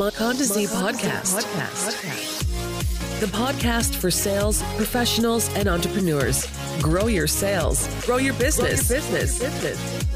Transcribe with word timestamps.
Monda 0.00 0.44
Z 0.44 0.64
podcast. 0.64 1.44
The 3.20 3.26
podcast 3.26 3.94
for 3.94 4.10
sales 4.10 4.62
professionals 4.78 5.54
and 5.56 5.68
entrepreneurs. 5.68 6.46
Grow 6.80 7.06
your 7.06 7.26
sales, 7.26 7.86
grow 8.06 8.16
your 8.16 8.32
business. 8.32 8.88
business. 8.88 10.09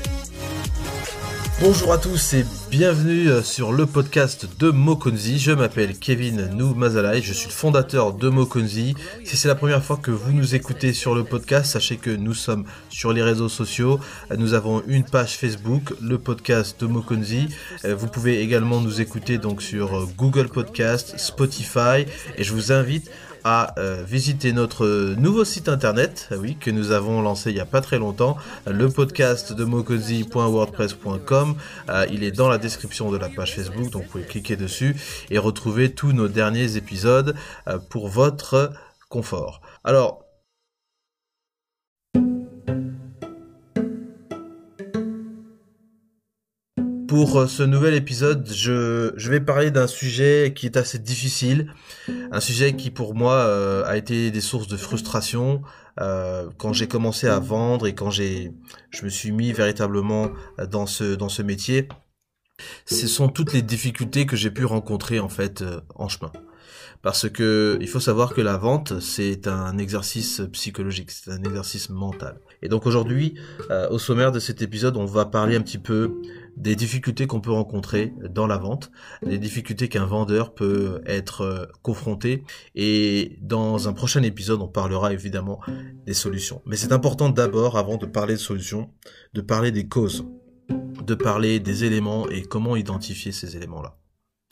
Bonjour 1.61 1.93
à 1.93 1.98
tous 1.98 2.35
et 2.35 2.45
bienvenue 2.69 3.29
euh, 3.29 3.41
sur 3.41 3.72
le 3.72 3.87
podcast 3.87 4.48
de 4.59 4.71
Mokonzi. 4.71 5.39
Je 5.39 5.52
m'appelle 5.52 5.96
Kevin 5.96 6.50
Nou 6.52 6.75
Mazalai, 6.75 7.23
je 7.23 7.32
suis 7.32 7.46
le 7.46 7.52
fondateur 7.52 8.12
de 8.12 8.29
Mokonzi. 8.29 8.96
Si 9.25 9.37
c'est 9.37 9.46
la 9.46 9.55
première 9.55 9.82
fois 9.82 9.96
que 9.96 10.11
vous 10.11 10.32
nous 10.32 10.56
écoutez 10.56 10.93
sur 10.93 11.14
le 11.14 11.23
podcast, 11.23 11.66
sachez 11.73 11.96
que 11.96 12.11
nous 12.11 12.34
sommes 12.34 12.64
sur 12.91 13.12
les 13.12 13.23
réseaux 13.23 13.48
sociaux. 13.48 14.01
Nous 14.37 14.52
avons 14.55 14.82
une 14.88 15.05
page 15.05 15.38
Facebook, 15.38 15.95
le 16.02 16.19
podcast 16.19 16.80
de 16.80 16.87
Mokonzi. 16.87 17.48
Euh, 17.84 17.95
vous 17.95 18.09
pouvez 18.09 18.41
également 18.41 18.80
nous 18.80 19.00
écouter 19.00 19.39
donc 19.39 19.62
sur 19.62 19.95
euh, 19.96 20.07
Google 20.18 20.48
Podcast, 20.48 21.15
Spotify 21.18 22.05
et 22.37 22.43
je 22.43 22.52
vous 22.52 22.73
invite 22.73 23.10
euh, 23.47 24.03
visiter 24.07 24.53
notre 24.53 25.15
nouveau 25.19 25.45
site 25.45 25.69
internet, 25.69 26.29
euh, 26.33 26.39
oui, 26.39 26.57
que 26.57 26.71
nous 26.71 26.93
avons 26.93 27.21
lancé 27.21 27.51
il 27.51 27.57
y 27.57 27.61
a 27.61 27.66
pas 27.66 27.83
très 27.83 27.98
longtemps, 27.98 28.39
le 28.66 28.89
podcast 28.89 29.52
de 29.52 29.65
mokozi.wordpress.com. 29.65 31.55
Euh, 31.91 32.07
il 32.11 32.25
est 32.25 32.33
dans 32.33 32.49
la 32.49 32.57
description 32.57 33.11
de 33.11 33.19
la 33.19 33.29
page 33.29 33.55
Facebook, 33.55 33.91
donc 33.91 34.05
vous 34.05 34.09
pouvez 34.09 34.25
cliquer 34.25 34.57
dessus 34.57 34.97
et 35.30 35.38
retrouver 35.38 35.93
tous 35.93 36.12
nos 36.12 36.29
derniers 36.29 36.77
épisodes 36.77 37.35
pour 37.91 38.09
votre 38.09 38.73
confort. 39.11 39.61
Alors, 39.85 40.23
Pour 47.14 47.38
euh, 47.38 47.46
ce 47.46 47.62
nouvel 47.62 47.95
épisode, 47.95 48.45
je, 48.52 49.28
vais 49.30 49.38
parler 49.38 49.70
d'un 49.70 49.86
sujet 49.86 50.52
qui 50.52 50.66
est 50.66 50.77
assez 50.77 50.98
difficile, 50.98 51.73
un 52.32 52.40
sujet 52.40 52.74
qui 52.74 52.90
pour 52.90 53.15
moi 53.15 53.34
euh, 53.34 53.84
a 53.87 53.96
été 53.96 54.32
des 54.32 54.40
sources 54.40 54.66
de 54.66 54.76
frustration 54.76 55.62
euh, 56.01 56.51
quand 56.59 56.73
j'ai 56.73 56.88
commencé 56.88 57.29
à 57.29 57.38
vendre 57.38 57.87
et 57.87 57.95
quand 57.95 58.10
je 58.10 58.51
me 59.04 59.09
suis 59.09 59.30
mis 59.30 59.52
véritablement 59.52 60.30
dans 60.68 60.87
ce 60.87 61.15
dans 61.15 61.29
ce 61.29 61.43
métier. 61.43 61.87
Ce 62.84 63.06
sont 63.06 63.28
toutes 63.28 63.52
les 63.52 63.62
difficultés 63.62 64.26
que 64.26 64.34
j'ai 64.34 64.50
pu 64.50 64.65
rencontrer 64.65 65.21
en 65.21 65.28
fait 65.28 65.62
en 65.94 66.09
chemin 66.09 66.32
parce 67.03 67.28
que 67.28 67.78
il 67.81 67.88
faut 67.88 68.00
savoir 68.00 68.34
que 68.34 68.41
la 68.41 68.56
vente 68.56 69.00
c'est 69.00 69.47
un 69.47 69.78
exercice 69.78 70.43
psychologique, 70.53 71.10
c'est 71.10 71.31
un 71.31 71.43
exercice 71.43 71.91
mental. 71.91 72.41
Et 72.62 72.69
donc 72.69 72.87
aujourd'hui, 72.87 73.34
au 73.91 73.98
sommaire 73.98 74.32
de 74.32 74.38
cet 74.38 74.62
épisode, 74.62 74.97
on 74.97 75.04
va 75.04 75.26
parler 75.26 75.56
un 75.56 75.60
petit 75.60 75.78
peu 75.78 76.15
des 76.56 76.76
difficultés 76.76 77.26
qu'on 77.26 77.41
peut 77.41 77.53
rencontrer 77.53 78.15
dans 78.31 78.47
la 78.47 78.56
vente, 78.56 78.91
des 79.25 79.38
difficultés 79.38 79.88
qu'un 79.88 80.06
vendeur 80.06 80.54
peut 80.54 81.00
être 81.06 81.41
euh, 81.43 81.66
confronté 81.82 82.44
et 82.75 83.38
dans 83.41 83.88
un 83.88 83.93
prochain 83.93 84.22
épisode 84.22 84.60
on 84.62 84.69
parlera 84.69 85.12
évidemment 85.12 85.60
des 86.06 86.15
solutions. 86.15 86.62
Mais 86.66 86.76
c'est 86.76 86.93
important 86.93 87.28
d'abord 87.28 87.76
avant 87.76 87.97
de 87.97 88.06
parler 88.06 88.34
de 88.34 88.41
solutions, 88.41 88.91
de 89.34 89.41
parler 89.41 89.72
des 89.72 89.88
causes, 89.88 90.26
de 90.69 91.15
parler 91.15 91.60
des 91.60 91.84
éléments 91.84 92.28
et 92.28 92.43
comment 92.43 92.76
identifier 92.76 93.32
ces 93.32 93.56
éléments-là. 93.56 93.97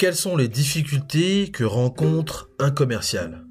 Quelles 0.03 0.17
sont 0.17 0.37
les 0.37 0.49
difficultés 0.49 1.53
que 1.53 1.63
rencontre 1.63 2.51
un 2.59 2.73
commercial? 2.73 3.47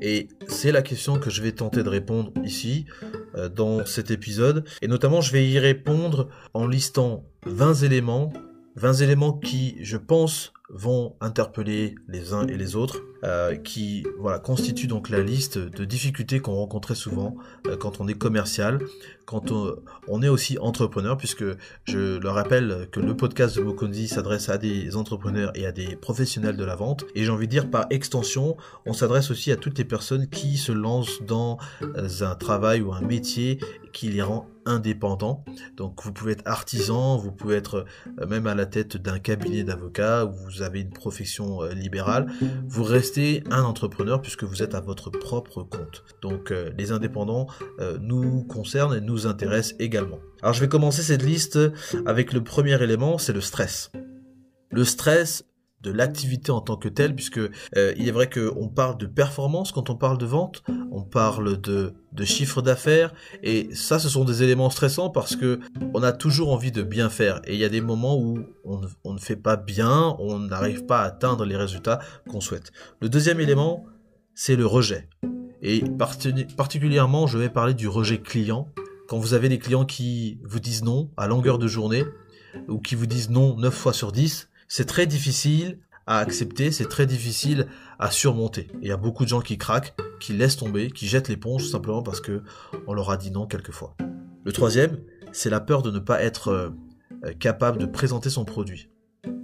Et 0.00 0.28
c'est 0.46 0.70
la 0.70 0.82
question 0.82 1.18
que 1.18 1.30
je 1.30 1.42
vais 1.42 1.50
tenter 1.50 1.82
de 1.82 1.88
répondre 1.88 2.32
ici, 2.44 2.86
euh, 3.34 3.48
dans 3.48 3.84
cet 3.84 4.12
épisode. 4.12 4.64
Et 4.82 4.86
notamment, 4.86 5.20
je 5.20 5.32
vais 5.32 5.50
y 5.50 5.58
répondre 5.58 6.28
en 6.54 6.68
listant 6.68 7.24
20 7.44 7.82
éléments, 7.82 8.32
20 8.76 8.94
éléments 8.94 9.32
qui, 9.32 9.76
je 9.82 9.96
pense, 9.96 10.52
vont 10.72 11.16
interpeller 11.20 11.96
les 12.06 12.32
uns 12.32 12.46
et 12.46 12.56
les 12.56 12.76
autres, 12.76 13.02
euh, 13.24 13.56
qui 13.56 14.06
voilà 14.18 14.38
constituent 14.38 14.86
donc 14.86 15.08
la 15.10 15.20
liste 15.20 15.58
de 15.58 15.84
difficultés 15.84 16.40
qu'on 16.40 16.54
rencontrait 16.54 16.94
souvent 16.94 17.36
euh, 17.66 17.76
quand 17.76 18.00
on 18.00 18.06
est 18.06 18.14
commercial, 18.14 18.78
quand 19.26 19.52
on, 20.08 20.22
est 20.22 20.28
aussi 20.28 20.58
entrepreneur, 20.58 21.16
puisque 21.16 21.44
je 21.84 22.18
le 22.18 22.28
rappelle 22.28 22.88
que 22.90 23.00
le 23.00 23.16
podcast 23.16 23.56
de 23.56 23.62
Mokonzi 23.62 24.08
s'adresse 24.08 24.48
à 24.48 24.58
des 24.58 24.96
entrepreneurs 24.96 25.52
et 25.54 25.66
à 25.66 25.72
des 25.72 25.96
professionnels 25.96 26.56
de 26.56 26.64
la 26.64 26.76
vente, 26.76 27.04
et 27.14 27.24
j'ai 27.24 27.30
envie 27.30 27.46
de 27.46 27.52
dire 27.52 27.70
par 27.70 27.86
extension, 27.90 28.56
on 28.86 28.92
s'adresse 28.92 29.30
aussi 29.30 29.52
à 29.52 29.56
toutes 29.56 29.78
les 29.78 29.84
personnes 29.84 30.28
qui 30.28 30.56
se 30.56 30.72
lancent 30.72 31.22
dans 31.22 31.58
euh, 31.82 32.08
un 32.22 32.34
travail 32.34 32.80
ou 32.80 32.92
un 32.92 33.02
métier 33.02 33.58
qui 33.92 34.08
les 34.08 34.22
rend 34.22 34.48
indépendants. 34.66 35.44
Donc 35.76 36.02
vous 36.04 36.12
pouvez 36.12 36.32
être 36.32 36.46
artisan, 36.46 37.16
vous 37.16 37.32
pouvez 37.32 37.56
être 37.56 37.84
même 38.28 38.46
à 38.46 38.54
la 38.54 38.66
tête 38.66 38.96
d'un 38.96 39.18
cabinet 39.18 39.64
d'avocats, 39.64 40.24
ou 40.24 40.32
vous 40.32 40.62
avez 40.62 40.80
une 40.80 40.90
profession 40.90 41.62
libérale, 41.64 42.30
vous 42.66 42.84
restez 42.84 43.42
un 43.50 43.62
entrepreneur 43.62 44.20
puisque 44.20 44.44
vous 44.44 44.62
êtes 44.62 44.74
à 44.74 44.80
votre 44.80 45.10
propre 45.10 45.62
compte. 45.62 46.04
Donc 46.22 46.50
euh, 46.50 46.70
les 46.78 46.92
indépendants 46.92 47.46
euh, 47.80 47.98
nous 48.00 48.44
concernent 48.44 48.94
et 48.94 49.00
nous 49.00 49.26
intéressent 49.26 49.76
également. 49.78 50.18
Alors 50.42 50.54
je 50.54 50.60
vais 50.60 50.68
commencer 50.68 51.02
cette 51.02 51.22
liste 51.22 51.58
avec 52.06 52.32
le 52.32 52.42
premier 52.42 52.82
élément, 52.82 53.18
c'est 53.18 53.32
le 53.32 53.40
stress. 53.40 53.90
Le 54.70 54.84
stress 54.84 55.44
de 55.82 55.90
l'activité 55.90 56.52
en 56.52 56.60
tant 56.60 56.76
que 56.76 56.88
telle, 56.88 57.14
puisque 57.14 57.38
euh, 57.38 57.94
il 57.96 58.08
est 58.08 58.12
vrai 58.12 58.28
qu'on 58.28 58.68
parle 58.68 58.98
de 58.98 59.06
performance 59.06 59.72
quand 59.72 59.90
on 59.90 59.96
parle 59.96 60.18
de 60.18 60.26
vente, 60.26 60.62
on 60.90 61.02
parle 61.02 61.60
de, 61.60 61.94
chiffre 62.24 62.60
d'affaires, 62.60 63.14
et 63.42 63.68
ça, 63.74 63.98
ce 63.98 64.08
sont 64.08 64.24
des 64.24 64.42
éléments 64.42 64.68
stressants 64.68 65.08
parce 65.08 65.36
que 65.36 65.60
on 65.94 66.02
a 66.02 66.12
toujours 66.12 66.52
envie 66.52 66.72
de 66.72 66.82
bien 66.82 67.08
faire, 67.08 67.40
et 67.46 67.54
il 67.54 67.58
y 67.60 67.64
a 67.64 67.70
des 67.70 67.80
moments 67.80 68.18
où 68.18 68.40
on, 68.64 68.80
on 69.04 69.14
ne 69.14 69.18
fait 69.18 69.36
pas 69.36 69.56
bien, 69.56 70.16
on 70.18 70.38
n'arrive 70.38 70.84
pas 70.84 71.00
à 71.00 71.04
atteindre 71.04 71.44
les 71.44 71.56
résultats 71.56 72.00
qu'on 72.28 72.40
souhaite. 72.40 72.72
Le 73.00 73.08
deuxième 73.08 73.40
élément, 73.40 73.86
c'est 74.34 74.56
le 74.56 74.66
rejet. 74.66 75.08
Et 75.62 75.82
particulièrement, 76.56 77.26
je 77.26 77.38
vais 77.38 77.50
parler 77.50 77.74
du 77.74 77.88
rejet 77.88 78.18
client. 78.18 78.68
Quand 79.08 79.18
vous 79.18 79.34
avez 79.34 79.48
des 79.48 79.58
clients 79.58 79.84
qui 79.84 80.38
vous 80.44 80.60
disent 80.60 80.82
non 80.82 81.10
à 81.16 81.26
longueur 81.26 81.58
de 81.58 81.66
journée, 81.66 82.04
ou 82.68 82.78
qui 82.78 82.94
vous 82.94 83.06
disent 83.06 83.30
non 83.30 83.56
9 83.56 83.72
fois 83.72 83.92
sur 83.92 84.12
10, 84.12 84.49
c'est 84.70 84.84
très 84.84 85.08
difficile 85.08 85.80
à 86.06 86.18
accepter, 86.18 86.70
c'est 86.70 86.88
très 86.88 87.04
difficile 87.04 87.66
à 87.98 88.12
surmonter. 88.12 88.68
Il 88.80 88.86
y 88.86 88.92
a 88.92 88.96
beaucoup 88.96 89.24
de 89.24 89.28
gens 89.28 89.40
qui 89.40 89.58
craquent, 89.58 89.94
qui 90.20 90.32
laissent 90.32 90.56
tomber, 90.56 90.92
qui 90.92 91.08
jettent 91.08 91.28
l'éponge 91.28 91.68
simplement 91.68 92.04
parce 92.04 92.20
que 92.20 92.42
on 92.86 92.94
leur 92.94 93.10
a 93.10 93.16
dit 93.16 93.32
non 93.32 93.46
quelquefois. 93.46 93.96
Le 94.44 94.52
troisième, 94.52 94.98
c'est 95.32 95.50
la 95.50 95.58
peur 95.58 95.82
de 95.82 95.90
ne 95.90 95.98
pas 95.98 96.22
être 96.22 96.48
euh, 96.48 97.32
capable 97.40 97.78
de 97.78 97.86
présenter 97.86 98.30
son 98.30 98.44
produit. 98.44 98.90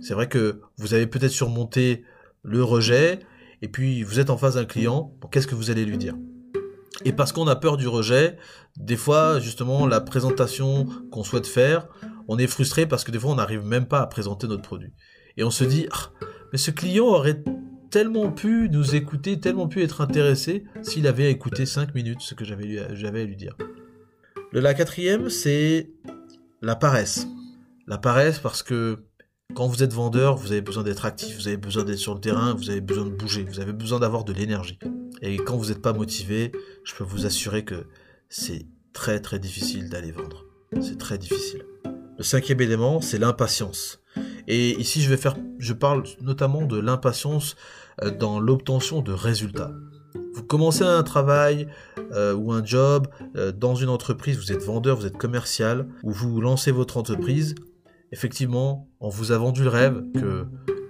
C'est 0.00 0.14
vrai 0.14 0.28
que 0.28 0.60
vous 0.78 0.94
avez 0.94 1.08
peut-être 1.08 1.32
surmonté 1.32 2.04
le 2.44 2.62
rejet, 2.62 3.18
et 3.62 3.68
puis 3.68 4.04
vous 4.04 4.20
êtes 4.20 4.30
en 4.30 4.36
face 4.36 4.54
d'un 4.54 4.64
client, 4.64 5.12
qu'est-ce 5.32 5.48
que 5.48 5.56
vous 5.56 5.72
allez 5.72 5.84
lui 5.84 5.98
dire? 5.98 6.14
Et 7.04 7.12
parce 7.12 7.32
qu'on 7.32 7.48
a 7.48 7.56
peur 7.56 7.76
du 7.76 7.88
rejet, 7.88 8.36
des 8.78 8.96
fois, 8.96 9.40
justement, 9.40 9.88
la 9.88 10.00
présentation 10.00 10.86
qu'on 11.10 11.24
souhaite 11.24 11.48
faire, 11.48 11.88
on 12.28 12.38
est 12.38 12.46
frustré 12.46 12.86
parce 12.86 13.02
que 13.02 13.10
des 13.10 13.18
fois, 13.18 13.32
on 13.32 13.36
n'arrive 13.36 13.64
même 13.64 13.86
pas 13.86 14.00
à 14.00 14.06
présenter 14.06 14.46
notre 14.46 14.62
produit 14.62 14.92
et 15.36 15.44
on 15.44 15.50
se 15.50 15.64
dit, 15.64 15.86
ah, 15.92 16.10
mais 16.52 16.58
ce 16.58 16.70
client 16.70 17.06
aurait 17.06 17.42
tellement 17.90 18.30
pu 18.30 18.68
nous 18.70 18.94
écouter, 18.94 19.40
tellement 19.40 19.68
pu 19.68 19.82
être 19.82 20.00
intéressé 20.00 20.64
s'il 20.82 21.06
avait 21.06 21.30
écouté 21.30 21.66
5 21.66 21.94
minutes 21.94 22.20
ce 22.20 22.34
que 22.34 22.44
j'avais 22.44 22.78
à 22.78 23.24
lui 23.24 23.36
dire. 23.36 23.56
Le, 24.52 24.60
la 24.60 24.74
quatrième, 24.74 25.28
c'est 25.28 25.90
la 26.62 26.76
paresse. 26.76 27.26
La 27.86 27.98
paresse 27.98 28.38
parce 28.38 28.62
que 28.62 28.98
quand 29.54 29.66
vous 29.66 29.82
êtes 29.82 29.92
vendeur, 29.92 30.36
vous 30.36 30.52
avez 30.52 30.60
besoin 30.60 30.82
d'être 30.82 31.04
actif, 31.04 31.36
vous 31.36 31.48
avez 31.48 31.56
besoin 31.56 31.84
d'être 31.84 31.98
sur 31.98 32.14
le 32.14 32.20
terrain, 32.20 32.54
vous 32.54 32.70
avez 32.70 32.80
besoin 32.80 33.04
de 33.04 33.10
bouger, 33.10 33.44
vous 33.44 33.60
avez 33.60 33.72
besoin 33.72 34.00
d'avoir 34.00 34.24
de 34.24 34.32
l'énergie. 34.32 34.78
Et 35.22 35.36
quand 35.36 35.56
vous 35.56 35.66
n'êtes 35.66 35.82
pas 35.82 35.92
motivé, 35.92 36.52
je 36.84 36.94
peux 36.94 37.04
vous 37.04 37.26
assurer 37.26 37.64
que 37.64 37.86
c'est 38.28 38.66
très 38.92 39.20
très 39.20 39.38
difficile 39.38 39.88
d'aller 39.88 40.10
vendre. 40.10 40.44
C'est 40.80 40.98
très 40.98 41.16
difficile. 41.16 41.64
Le 42.18 42.24
cinquième 42.24 42.60
élément, 42.60 43.00
c'est 43.00 43.18
l'impatience. 43.18 44.00
Et 44.48 44.78
ici, 44.80 45.00
je 45.58 45.72
parle 45.72 46.04
notamment 46.20 46.66
de 46.66 46.78
l'impatience 46.78 47.56
euh, 48.02 48.10
dans 48.10 48.38
l'obtention 48.40 49.00
de 49.00 49.12
résultats. 49.12 49.72
Vous 50.34 50.42
commencez 50.42 50.84
un 50.84 51.02
travail 51.02 51.66
euh, 52.12 52.34
ou 52.34 52.52
un 52.52 52.64
job 52.64 53.08
euh, 53.36 53.52
dans 53.52 53.74
une 53.74 53.88
entreprise, 53.88 54.36
vous 54.36 54.52
êtes 54.52 54.62
vendeur, 54.62 54.96
vous 54.96 55.06
êtes 55.06 55.16
commercial, 55.16 55.88
ou 56.02 56.10
vous 56.10 56.40
lancez 56.40 56.72
votre 56.72 56.98
entreprise. 56.98 57.54
Effectivement, 58.12 58.88
on 59.00 59.08
vous 59.08 59.32
a 59.32 59.38
vendu 59.38 59.62
le 59.62 59.70
rêve 59.70 60.02
que 60.14 60.46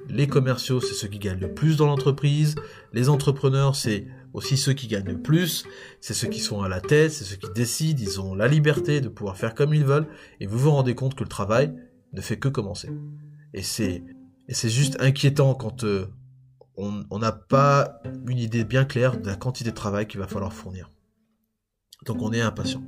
les 0.09 0.27
commerciaux, 0.27 0.81
c'est 0.81 0.95
ceux 0.95 1.09
qui 1.09 1.19
gagnent 1.19 1.41
le 1.41 1.55
plus 1.55 1.77
dans 1.77 1.87
l'entreprise, 1.87 2.57
les 2.93 3.09
entrepreneurs, 3.09 3.77
c'est 3.77 4.07
aussi 4.33 4.57
ceux 4.57 4.73
qui 4.73 4.87
gagnent 4.87 5.07
le 5.07 5.23
plus, 5.23 5.65
c'est 6.01 6.15
ceux 6.15 6.29
qui 6.29 6.41
sont 6.41 6.63
à 6.63 6.69
la 6.69 6.81
tête, 6.81 7.13
c'est 7.13 7.25
ceux 7.25 7.37
qui 7.37 7.51
décident, 7.55 8.01
ils 8.03 8.21
ont 8.21 8.35
la 8.35 8.49
liberté 8.49 9.01
de 9.01 9.09
pouvoir 9.09 9.37
faire 9.37 9.55
comme 9.55 9.73
ils 9.73 9.85
veulent, 9.85 10.07
et 10.41 10.47
vous 10.47 10.59
vous 10.59 10.71
rendez 10.71 10.95
compte 10.95 11.15
que 11.15 11.23
le 11.23 11.29
travail 11.29 11.73
ne 12.13 12.21
fait 12.21 12.39
que 12.39 12.49
commencer. 12.49 12.91
Et 13.55 13.63
c'est, 13.63 14.05
et 14.49 14.55
c'est 14.55 14.69
juste 14.69 14.97
inquiétant 15.01 15.55
quand 15.55 15.85
euh, 15.85 16.07
on 16.77 17.19
n'a 17.19 17.33
pas 17.33 18.01
une 18.29 18.39
idée 18.39 18.65
bien 18.65 18.85
claire 18.85 19.19
de 19.19 19.27
la 19.27 19.37
quantité 19.37 19.71
de 19.71 19.75
travail 19.75 20.07
qu'il 20.07 20.21
va 20.21 20.27
falloir 20.27 20.53
fournir. 20.53 20.91
Donc 22.05 22.21
on 22.21 22.33
est 22.33 22.41
impatient. 22.41 22.83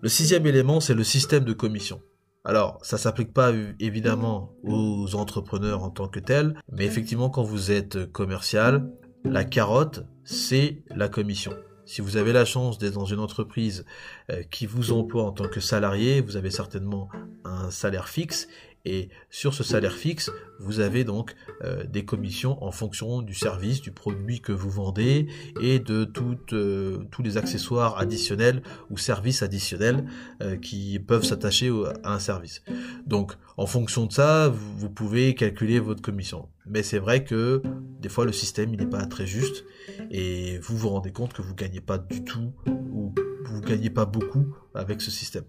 Le 0.00 0.08
sixième 0.08 0.46
élément, 0.46 0.80
c'est 0.80 0.94
le 0.94 1.04
système 1.04 1.44
de 1.44 1.52
commission. 1.52 2.00
Alors, 2.44 2.78
ça 2.82 2.96
s'applique 2.96 3.32
pas 3.32 3.52
évidemment 3.80 4.52
aux 4.62 5.16
entrepreneurs 5.16 5.82
en 5.82 5.90
tant 5.90 6.06
que 6.06 6.20
tels, 6.20 6.54
mais 6.70 6.84
effectivement, 6.84 7.28
quand 7.28 7.42
vous 7.42 7.72
êtes 7.72 8.10
commercial, 8.12 8.88
la 9.24 9.44
carotte, 9.44 10.06
c'est 10.22 10.84
la 10.94 11.08
commission. 11.08 11.52
Si 11.86 12.00
vous 12.00 12.16
avez 12.16 12.32
la 12.32 12.44
chance 12.44 12.78
d'être 12.78 12.94
dans 12.94 13.04
une 13.04 13.18
entreprise 13.20 13.84
euh, 14.30 14.42
qui 14.44 14.66
vous 14.66 14.92
emploie 14.92 15.24
en 15.24 15.32
tant 15.32 15.48
que 15.48 15.60
salarié, 15.60 16.20
vous 16.20 16.36
avez 16.36 16.50
certainement 16.50 17.08
un 17.44 17.70
salaire 17.70 18.08
fixe 18.08 18.48
et 18.86 19.08
sur 19.30 19.52
ce 19.52 19.64
salaire 19.64 19.94
fixe, 19.94 20.30
vous 20.60 20.78
avez 20.78 21.02
donc 21.02 21.34
euh, 21.64 21.84
des 21.84 22.04
commissions 22.04 22.62
en 22.62 22.70
fonction 22.70 23.20
du 23.20 23.34
service, 23.34 23.80
du 23.80 23.90
produit 23.90 24.40
que 24.40 24.52
vous 24.52 24.70
vendez 24.70 25.26
et 25.60 25.80
de 25.80 26.08
euh, 26.52 26.98
tous 27.10 27.22
les 27.22 27.36
accessoires 27.36 27.98
additionnels 27.98 28.62
ou 28.90 28.96
services 28.96 29.42
additionnels 29.42 30.06
euh, 30.40 30.56
qui 30.56 31.00
peuvent 31.00 31.24
s'attacher 31.24 31.68
à 32.04 32.14
un 32.14 32.20
service. 32.20 32.62
Donc 33.06 33.32
en 33.56 33.66
fonction 33.66 34.06
de 34.06 34.12
ça, 34.12 34.48
vous, 34.48 34.88
pouvez 34.88 35.34
calculer 35.34 35.80
votre 35.80 36.00
commission. 36.00 36.48
Mais 36.66 36.84
c'est 36.84 37.00
vrai 37.00 37.24
que 37.24 37.62
des 38.00 38.08
fois 38.08 38.24
le 38.24 38.32
système 38.32 38.70
n'est 38.76 38.86
pas 38.86 39.04
très 39.06 39.26
juste 39.26 39.64
et 40.12 40.58
vous 40.58 40.76
vous 40.76 40.90
rendez 40.90 41.10
compte 41.10 41.32
que 41.32 41.42
vous 41.42 41.56
gagnez 41.56 41.80
pas 41.80 41.98
du 41.98 42.22
tout 42.22 42.52
ou 42.66 43.12
vous 43.46 43.60
gagnez 43.62 43.90
pas 43.90 44.06
beaucoup 44.06 44.54
avec 44.74 45.00
ce 45.00 45.10
système 45.10 45.44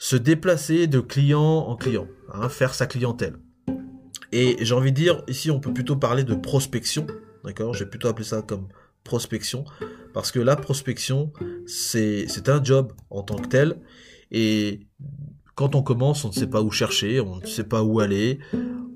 se 0.00 0.16
déplacer 0.16 0.86
de 0.86 0.98
client 0.98 1.58
en 1.68 1.76
client, 1.76 2.08
hein, 2.32 2.48
faire 2.48 2.72
sa 2.72 2.86
clientèle. 2.86 3.36
Et 4.32 4.56
j'ai 4.60 4.74
envie 4.74 4.92
de 4.92 4.96
dire, 4.96 5.22
ici 5.28 5.50
on 5.50 5.60
peut 5.60 5.74
plutôt 5.74 5.94
parler 5.94 6.24
de 6.24 6.34
prospection, 6.34 7.06
d'accord? 7.44 7.74
J'ai 7.74 7.84
plutôt 7.84 8.08
appelé 8.08 8.24
ça 8.24 8.40
comme 8.40 8.68
prospection, 9.04 9.66
parce 10.14 10.32
que 10.32 10.40
la 10.40 10.56
prospection, 10.56 11.32
c'est 11.66 12.48
un 12.48 12.64
job 12.64 12.94
en 13.10 13.22
tant 13.22 13.36
que 13.36 13.48
tel, 13.48 13.78
et 14.30 14.80
quand 15.54 15.74
on 15.74 15.82
commence, 15.82 16.24
on 16.24 16.28
ne 16.28 16.32
sait 16.32 16.46
pas 16.46 16.62
où 16.62 16.70
chercher, 16.70 17.20
on 17.20 17.36
ne 17.36 17.46
sait 17.46 17.64
pas 17.64 17.82
où 17.82 18.00
aller, 18.00 18.38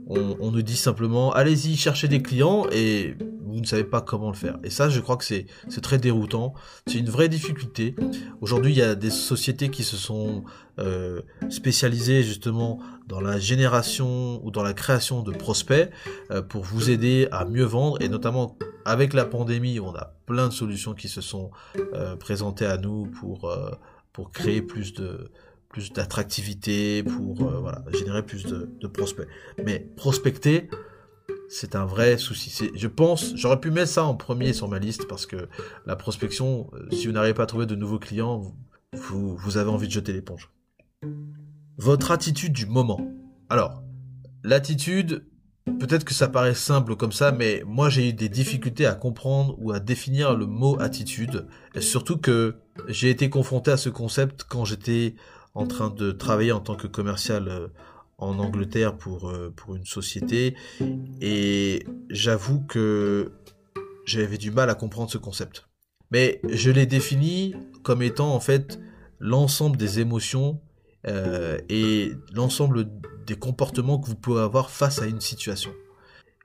on, 0.06 0.36
on 0.40 0.50
nous 0.50 0.62
dit 0.62 0.76
simplement, 0.76 1.32
allez-y, 1.32 1.76
cherchez 1.76 2.08
des 2.08 2.22
clients, 2.22 2.66
et 2.72 3.16
vous 3.54 3.60
ne 3.60 3.66
savez 3.66 3.84
pas 3.84 4.00
comment 4.00 4.30
le 4.30 4.36
faire. 4.36 4.58
Et 4.64 4.70
ça, 4.70 4.88
je 4.88 5.00
crois 5.00 5.16
que 5.16 5.24
c'est 5.24 5.46
très 5.80 5.98
déroutant. 5.98 6.54
C'est 6.88 6.98
une 6.98 7.08
vraie 7.08 7.28
difficulté. 7.28 7.94
Aujourd'hui, 8.40 8.72
il 8.72 8.78
y 8.78 8.82
a 8.82 8.96
des 8.96 9.10
sociétés 9.10 9.70
qui 9.70 9.84
se 9.84 9.96
sont 9.96 10.44
euh, 10.80 11.22
spécialisées 11.50 12.24
justement 12.24 12.80
dans 13.06 13.20
la 13.20 13.38
génération 13.38 14.44
ou 14.44 14.50
dans 14.50 14.64
la 14.64 14.72
création 14.72 15.22
de 15.22 15.30
prospects 15.30 15.88
euh, 16.32 16.42
pour 16.42 16.64
vous 16.64 16.90
aider 16.90 17.28
à 17.30 17.44
mieux 17.44 17.64
vendre. 17.64 18.02
Et 18.02 18.08
notamment 18.08 18.58
avec 18.84 19.12
la 19.14 19.24
pandémie, 19.24 19.78
on 19.78 19.94
a 19.94 20.14
plein 20.26 20.48
de 20.48 20.52
solutions 20.52 20.94
qui 20.94 21.08
se 21.08 21.20
sont 21.20 21.52
euh, 21.94 22.16
présentées 22.16 22.66
à 22.66 22.76
nous 22.76 23.06
pour, 23.06 23.56
pour 24.12 24.32
créer 24.32 24.62
plus 24.62 24.94
de 24.94 25.30
plus 25.74 25.92
d'attractivité, 25.92 27.02
pour 27.02 27.34
voilà, 27.34 27.82
générer 27.92 28.22
plus 28.24 28.44
de, 28.44 28.86
prospects. 28.86 29.26
Mais 29.64 29.80
prospecter, 29.96 30.70
c'est 31.48 31.74
un 31.74 31.84
vrai 31.84 32.16
souci. 32.16 32.70
Je 32.76 32.86
pense, 32.86 33.34
j'aurais 33.34 33.58
pu 33.58 33.72
mettre 33.72 33.90
ça 33.90 34.04
en 34.04 34.14
premier 34.14 34.52
sur 34.52 34.68
ma 34.68 34.78
liste 34.78 35.08
parce 35.08 35.26
que 35.26 35.48
la 35.84 35.96
prospection, 35.96 36.70
euh, 36.74 36.86
si 36.92 37.08
vous 37.08 37.12
n'arrivez 37.12 37.34
pas 37.34 37.42
à 37.42 37.46
trouver 37.46 37.66
de 37.66 37.74
nouveaux 37.74 37.98
clients, 37.98 38.54
vous, 38.92 39.36
vous 39.36 39.56
avez 39.56 39.68
envie 39.68 39.88
de 39.88 39.92
jeter 39.92 40.12
l'éponge. 40.12 40.52
Votre 41.76 42.12
attitude 42.12 42.52
du 42.52 42.66
moment. 42.66 43.00
Alors, 43.48 43.82
l'attitude, 44.44 45.26
peut-être 45.80 46.04
que 46.04 46.14
ça 46.14 46.28
paraît 46.28 46.54
simple 46.54 46.94
comme 46.94 47.10
ça, 47.10 47.32
mais 47.32 47.64
moi 47.66 47.88
j'ai 47.88 48.10
eu 48.10 48.12
des 48.12 48.28
difficultés 48.28 48.86
à 48.86 48.94
comprendre 48.94 49.56
ou 49.58 49.72
à 49.72 49.80
définir 49.80 50.36
le 50.36 50.46
mot 50.46 50.80
attitude. 50.80 51.48
Surtout 51.80 52.18
que 52.18 52.58
j'ai 52.86 53.10
été 53.10 53.28
confronté 53.28 53.72
à 53.72 53.76
ce 53.76 53.88
concept 53.88 54.44
quand 54.48 54.64
j'étais 54.64 55.16
en 55.54 55.66
train 55.66 55.90
de 55.90 56.10
travailler 56.10 56.52
en 56.52 56.60
tant 56.60 56.76
que 56.76 56.86
commercial 56.86 57.48
euh, 57.48 57.68
en 58.18 58.38
Angleterre 58.38 58.96
pour, 58.96 59.28
euh, 59.28 59.52
pour 59.54 59.74
une 59.74 59.84
société 59.84 60.56
et 61.20 61.86
j'avoue 62.10 62.60
que 62.60 63.32
j'avais 64.04 64.38
du 64.38 64.50
mal 64.50 64.70
à 64.70 64.74
comprendre 64.74 65.10
ce 65.10 65.18
concept. 65.18 65.68
Mais 66.10 66.40
je 66.48 66.70
l'ai 66.70 66.86
défini 66.86 67.54
comme 67.82 68.02
étant 68.02 68.34
en 68.34 68.40
fait 68.40 68.78
l'ensemble 69.18 69.76
des 69.76 70.00
émotions 70.00 70.60
euh, 71.06 71.58
et 71.68 72.12
l'ensemble 72.32 72.86
des 73.26 73.36
comportements 73.36 73.98
que 73.98 74.06
vous 74.06 74.16
pouvez 74.16 74.40
avoir 74.40 74.70
face 74.70 75.00
à 75.00 75.06
une 75.06 75.20
situation. 75.20 75.72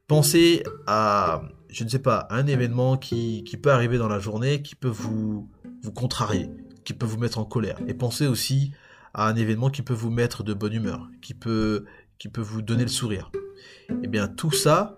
Pensez 0.07 0.63
à, 0.87 1.43
je 1.69 1.83
ne 1.83 1.89
sais 1.89 1.99
pas, 1.99 2.27
un 2.31 2.47
événement 2.47 2.97
qui, 2.97 3.43
qui 3.43 3.57
peut 3.57 3.71
arriver 3.71 3.97
dans 3.97 4.07
la 4.07 4.19
journée, 4.19 4.61
qui 4.61 4.75
peut 4.75 4.87
vous, 4.87 5.49
vous 5.83 5.91
contrarier, 5.91 6.49
qui 6.83 6.93
peut 6.93 7.05
vous 7.05 7.19
mettre 7.19 7.37
en 7.37 7.45
colère. 7.45 7.77
Et 7.87 7.93
pensez 7.93 8.25
aussi 8.25 8.71
à 9.13 9.27
un 9.27 9.35
événement 9.35 9.69
qui 9.69 9.81
peut 9.81 9.93
vous 9.93 10.09
mettre 10.09 10.43
de 10.43 10.53
bonne 10.53 10.73
humeur, 10.73 11.07
qui 11.21 11.33
peut, 11.33 11.85
qui 12.17 12.29
peut 12.29 12.41
vous 12.41 12.61
donner 12.61 12.83
le 12.83 12.89
sourire. 12.89 13.31
Eh 14.03 14.07
bien, 14.07 14.27
tout 14.27 14.51
ça, 14.51 14.95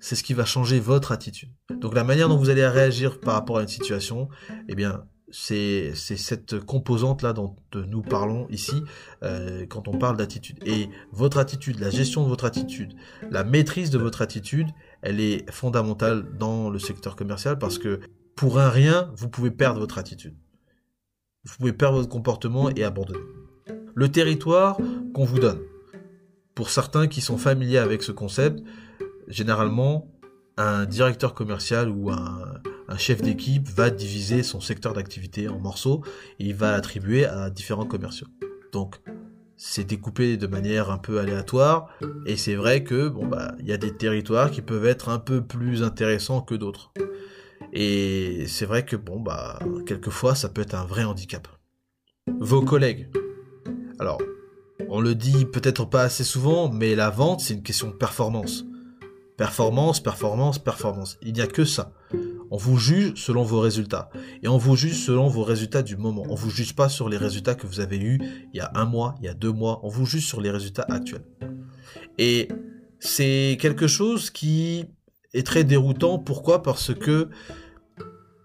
c'est 0.00 0.14
ce 0.14 0.22
qui 0.22 0.34
va 0.34 0.44
changer 0.44 0.80
votre 0.80 1.12
attitude. 1.12 1.50
Donc, 1.80 1.94
la 1.94 2.04
manière 2.04 2.28
dont 2.28 2.36
vous 2.36 2.50
allez 2.50 2.66
réagir 2.66 3.20
par 3.20 3.34
rapport 3.34 3.58
à 3.58 3.62
une 3.62 3.68
situation, 3.68 4.28
eh 4.68 4.74
bien, 4.74 5.04
c'est 5.30 5.94
cette 5.94 6.60
composante 6.60 7.22
là 7.22 7.32
dont 7.32 7.54
nous 7.74 8.02
parlons 8.02 8.46
ici 8.48 8.82
euh, 9.22 9.66
quand 9.66 9.88
on 9.88 9.98
parle 9.98 10.16
d'attitude. 10.16 10.58
Et 10.64 10.88
votre 11.12 11.38
attitude, 11.38 11.80
la 11.80 11.90
gestion 11.90 12.22
de 12.22 12.28
votre 12.28 12.44
attitude, 12.44 12.94
la 13.30 13.44
maîtrise 13.44 13.90
de 13.90 13.98
votre 13.98 14.22
attitude, 14.22 14.68
elle 15.02 15.20
est 15.20 15.50
fondamentale 15.50 16.24
dans 16.38 16.70
le 16.70 16.78
secteur 16.78 17.14
commercial 17.14 17.58
parce 17.58 17.78
que 17.78 18.00
pour 18.36 18.58
un 18.58 18.70
rien, 18.70 19.12
vous 19.16 19.28
pouvez 19.28 19.50
perdre 19.50 19.80
votre 19.80 19.98
attitude. 19.98 20.34
Vous 21.44 21.56
pouvez 21.58 21.72
perdre 21.72 21.98
votre 21.98 22.08
comportement 22.08 22.70
et 22.70 22.84
abandonner 22.84 23.20
le 23.98 24.08
territoire 24.08 24.78
qu'on 25.12 25.24
vous 25.24 25.40
donne. 25.40 25.58
Pour 26.54 26.70
certains 26.70 27.08
qui 27.08 27.20
sont 27.20 27.36
familiers 27.36 27.78
avec 27.78 28.04
ce 28.04 28.12
concept, 28.12 28.62
généralement, 29.26 30.08
un 30.56 30.84
directeur 30.84 31.34
commercial 31.34 31.90
ou 31.90 32.08
un, 32.08 32.60
chef 32.96 33.22
d'équipe 33.22 33.68
va 33.68 33.90
diviser 33.90 34.44
son 34.44 34.60
secteur 34.60 34.92
d'activité 34.94 35.48
en 35.48 35.58
morceaux 35.58 36.04
et 36.38 36.44
il 36.44 36.54
va 36.54 36.70
l'attribuer 36.70 37.24
à 37.26 37.50
différents 37.50 37.86
commerciaux. 37.86 38.28
Donc, 38.70 39.00
c'est 39.56 39.82
découpé 39.82 40.36
de 40.36 40.46
manière 40.46 40.92
un 40.92 40.98
peu 40.98 41.18
aléatoire 41.18 41.88
et 42.24 42.36
c'est 42.36 42.54
vrai 42.54 42.84
que 42.84 43.08
bon 43.08 43.26
bah 43.26 43.56
il 43.58 43.66
y 43.66 43.72
a 43.72 43.78
des 43.78 43.96
territoires 43.96 44.52
qui 44.52 44.62
peuvent 44.62 44.86
être 44.86 45.08
un 45.08 45.18
peu 45.18 45.42
plus 45.42 45.82
intéressants 45.82 46.40
que 46.40 46.54
d'autres. 46.54 46.92
Et 47.72 48.44
c'est 48.46 48.66
vrai 48.66 48.84
que 48.84 48.94
bon 48.94 49.18
bah 49.18 49.58
quelquefois 49.86 50.36
ça 50.36 50.48
peut 50.48 50.62
être 50.62 50.74
un 50.74 50.86
vrai 50.86 51.02
handicap. 51.02 51.48
Vos 52.40 52.62
collègues, 52.62 53.10
alors, 53.98 54.18
on 54.88 55.00
le 55.00 55.14
dit 55.14 55.44
peut-être 55.44 55.84
pas 55.84 56.02
assez 56.02 56.24
souvent, 56.24 56.70
mais 56.70 56.94
la 56.94 57.10
vente, 57.10 57.40
c'est 57.40 57.54
une 57.54 57.62
question 57.62 57.88
de 57.88 57.94
performance. 57.94 58.64
Performance, 59.36 60.00
performance, 60.00 60.58
performance. 60.58 61.18
Il 61.22 61.32
n'y 61.32 61.40
a 61.40 61.46
que 61.46 61.64
ça. 61.64 61.92
On 62.50 62.56
vous 62.56 62.78
juge 62.78 63.14
selon 63.16 63.42
vos 63.42 63.60
résultats. 63.60 64.10
Et 64.42 64.48
on 64.48 64.56
vous 64.56 64.76
juge 64.76 65.04
selon 65.04 65.28
vos 65.28 65.44
résultats 65.44 65.82
du 65.82 65.96
moment. 65.96 66.24
On 66.28 66.34
vous 66.34 66.50
juge 66.50 66.74
pas 66.74 66.88
sur 66.88 67.08
les 67.08 67.16
résultats 67.16 67.54
que 67.54 67.66
vous 67.66 67.80
avez 67.80 67.98
eus 67.98 68.18
il 68.52 68.56
y 68.56 68.60
a 68.60 68.70
un 68.74 68.84
mois, 68.84 69.14
il 69.20 69.26
y 69.26 69.28
a 69.28 69.34
deux 69.34 69.52
mois. 69.52 69.80
On 69.84 69.88
vous 69.88 70.06
juge 70.06 70.26
sur 70.26 70.40
les 70.40 70.50
résultats 70.50 70.86
actuels. 70.88 71.24
Et 72.18 72.48
c'est 72.98 73.58
quelque 73.60 73.86
chose 73.86 74.30
qui 74.30 74.86
est 75.34 75.46
très 75.46 75.64
déroutant. 75.64 76.18
Pourquoi? 76.18 76.62
Parce 76.62 76.94
que 76.94 77.28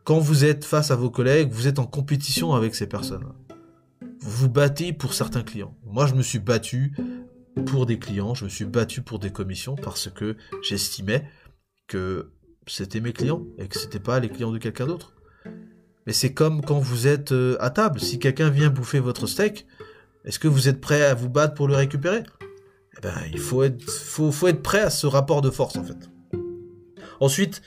quand 0.04 0.20
vous 0.20 0.46
êtes 0.46 0.66
face 0.66 0.92
à 0.92 0.96
vos 0.96 1.10
collègues, 1.10 1.52
vous 1.52 1.68
êtes 1.68 1.80
en 1.80 1.86
compétition 1.86 2.54
avec 2.54 2.76
ces 2.76 2.88
personnes 2.88 3.26
vous 4.24 4.50
battez 4.50 4.94
pour 4.94 5.14
certains 5.14 5.44
clients. 5.44 5.76
Moi, 5.86 6.08
je 6.08 6.16
me 6.16 6.22
suis 6.22 6.40
battu 6.40 6.96
pour 7.66 7.86
des 7.86 8.00
clients, 8.00 8.34
je 8.34 8.46
me 8.46 8.50
suis 8.50 8.66
battu 8.66 9.02
pour 9.02 9.20
des 9.20 9.32
commissions 9.32 9.76
parce 9.76 10.10
que 10.10 10.38
j'estimais 10.62 11.30
que 11.88 12.32
c'était 12.66 13.02
mes 13.02 13.14
clients 13.14 13.44
et 13.58 13.68
que 13.68 13.78
c'était 13.78 14.00
pas 14.00 14.20
les 14.20 14.30
clients 14.30 14.52
de 14.52 14.58
quelqu'un 14.58 14.88
d'autre. 14.88 15.14
Mais 16.08 16.14
c'est 16.14 16.34
comme 16.34 16.64
quand 16.64 16.80
vous 16.80 17.08
êtes 17.08 17.32
euh, 17.32 17.58
à 17.60 17.70
table. 17.70 18.00
Si 18.00 18.20
quelqu'un 18.20 18.50
vient 18.50 18.70
bouffer 18.70 19.00
votre 19.00 19.28
steak, 19.28 19.68
est-ce 20.26 20.40
que 20.40 20.48
vous 20.48 20.68
êtes 20.68 20.82
prêt 20.82 21.04
à 21.04 21.14
vous 21.14 21.30
battre 21.30 21.54
pour 21.54 21.68
le 21.68 21.76
récupérer? 21.76 22.24
Eh 22.98 23.02
ben, 23.02 23.14
il 23.32 23.40
faut 23.40 23.64
être, 23.64 24.62
prêt 24.62 24.82
à 24.82 24.90
ce 24.90 25.08
rapport 25.08 25.42
de 25.42 25.50
force 25.50 25.76
en 25.76 25.84
fait. 25.84 26.10
Ensuite, 27.20 27.62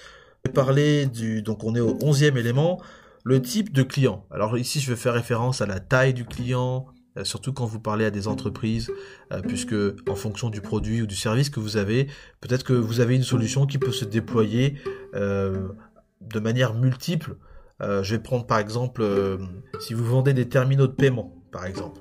parler 0.54 1.06
du, 1.06 1.42
donc 1.42 1.64
on 1.64 1.74
est 1.74 1.80
au 1.80 1.98
onzième 2.02 2.36
élément, 2.36 2.80
le 3.26 3.42
type 3.42 3.72
de 3.72 3.82
client. 3.82 4.24
Alors 4.30 4.56
ici, 4.56 4.78
je 4.78 4.88
vais 4.88 4.94
faire 4.94 5.12
référence 5.12 5.60
à 5.60 5.66
la 5.66 5.80
taille 5.80 6.14
du 6.14 6.24
client, 6.24 6.86
euh, 7.18 7.24
surtout 7.24 7.52
quand 7.52 7.66
vous 7.66 7.80
parlez 7.80 8.04
à 8.04 8.12
des 8.12 8.28
entreprises, 8.28 8.88
euh, 9.32 9.40
puisque 9.42 9.74
en 10.08 10.14
fonction 10.14 10.48
du 10.48 10.60
produit 10.60 11.02
ou 11.02 11.08
du 11.08 11.16
service 11.16 11.50
que 11.50 11.58
vous 11.58 11.76
avez, 11.76 12.06
peut-être 12.40 12.62
que 12.62 12.72
vous 12.72 13.00
avez 13.00 13.16
une 13.16 13.24
solution 13.24 13.66
qui 13.66 13.78
peut 13.78 13.90
se 13.90 14.04
déployer 14.04 14.76
euh, 15.16 15.66
de 16.20 16.38
manière 16.38 16.74
multiple. 16.74 17.34
je 17.80 18.14
vais 18.14 18.22
prendre 18.22 18.46
par 18.46 18.60
exemple, 18.60 19.04
si 19.80 19.92
vous 19.92 20.04
vendez 20.04 20.32
des 20.32 20.48
terminaux 20.48 20.86
de 20.86 20.92
paiement, 20.92 21.34
par 21.50 21.66
exemple, 21.66 22.00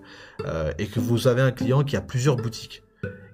et 0.77 0.85
que 0.85 0.99
vous 0.99 1.27
avez 1.27 1.41
un 1.41 1.51
client 1.51 1.83
qui 1.83 1.95
a 1.97 2.01
plusieurs 2.01 2.35
boutiques 2.35 2.83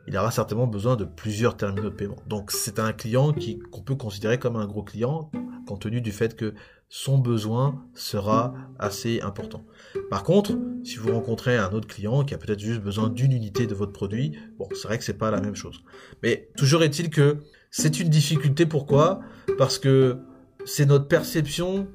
il 0.08 0.18
aura 0.18 0.32
certainement 0.32 0.68
besoin 0.68 0.96
de 0.96 1.06
plusieurs 1.06 1.56
terminaux 1.56 1.90
de 1.90 1.96
paiement. 1.96 2.18
Donc 2.28 2.52
c'est 2.52 2.80
un 2.80 2.92
client 2.92 3.34
qu'on 3.72 3.82
peut 3.82 3.96
considérer 3.96 4.40
comme 4.40 4.56
un 4.56 4.66
gros 4.66 4.84
client, 4.84 5.32
compte 5.68 5.82
tenu 5.82 6.02
du 6.02 6.12
fait 6.12 6.36
que 6.36 6.54
son 6.94 7.18
besoin 7.18 7.86
sera 7.94 8.54
assez 8.78 9.22
important. 9.22 9.64
Par 10.10 10.24
contre, 10.24 10.58
si 10.84 10.98
vous 10.98 11.14
rencontrez 11.14 11.56
un 11.58 11.72
autre 11.72 11.88
client 11.88 12.26
qui 12.26 12.34
a 12.34 12.38
peut-être 12.38 12.60
juste 12.60 12.82
besoin 12.82 13.08
d'une 13.08 13.32
unité 13.32 13.66
de 13.66 13.74
votre 13.74 13.94
produit, 13.94 14.38
bon, 14.60 14.68
c'est 14.74 14.90
vrai 14.90 14.98
que 14.98 15.06
c'est 15.06 15.18
pas 15.18 15.32
la 15.32 15.40
même 15.40 15.56
chose. 15.56 15.84
Mais 16.22 16.50
toujours 16.58 16.84
est-il 16.84 17.10
que 17.10 17.38
c'est 17.70 18.02
une 18.02 18.10
difficulté. 18.10 18.66
Pourquoi? 18.66 19.22
Parce 19.58 19.80
que 19.80 20.18
c'est 20.66 20.86
notre 20.86 21.08
perception, 21.08 21.88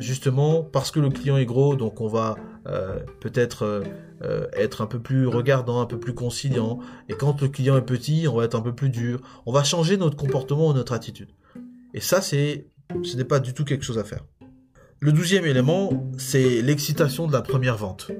justement, 0.00 0.64
parce 0.64 0.90
que 0.90 0.98
le 0.98 1.10
client 1.10 1.36
est 1.36 1.46
gros, 1.46 1.76
donc 1.76 2.00
on 2.00 2.08
va 2.08 2.34
euh, 2.66 2.98
peut-être 3.20 3.62
euh, 3.62 3.84
euh, 4.22 4.48
être 4.54 4.82
un 4.82 4.86
peu 4.86 4.98
plus 4.98 5.28
regardant, 5.28 5.80
un 5.80 5.86
peu 5.86 6.00
plus 6.00 6.12
conciliant. 6.12 6.80
Et 7.08 7.12
quand 7.12 7.40
le 7.40 7.46
client 7.46 7.76
est 7.76 7.86
petit, 7.86 8.26
on 8.26 8.34
va 8.34 8.46
être 8.46 8.56
un 8.56 8.62
peu 8.62 8.74
plus 8.74 8.90
dur. 8.90 9.20
On 9.46 9.52
va 9.52 9.62
changer 9.62 9.96
notre 9.96 10.16
comportement 10.16 10.70
ou 10.70 10.72
notre 10.72 10.92
attitude. 10.92 11.30
Et 11.94 12.00
ça, 12.00 12.20
c'est, 12.20 12.66
ce 13.04 13.16
n'est 13.16 13.24
pas 13.24 13.38
du 13.38 13.54
tout 13.54 13.64
quelque 13.64 13.84
chose 13.84 13.98
à 13.98 14.02
faire. 14.02 14.24
Le 15.02 15.12
douzième 15.12 15.46
élément, 15.46 16.10
c'est 16.18 16.60
l'excitation 16.60 17.26
de 17.26 17.32
la 17.32 17.40
première 17.40 17.78
vente. 17.78 18.10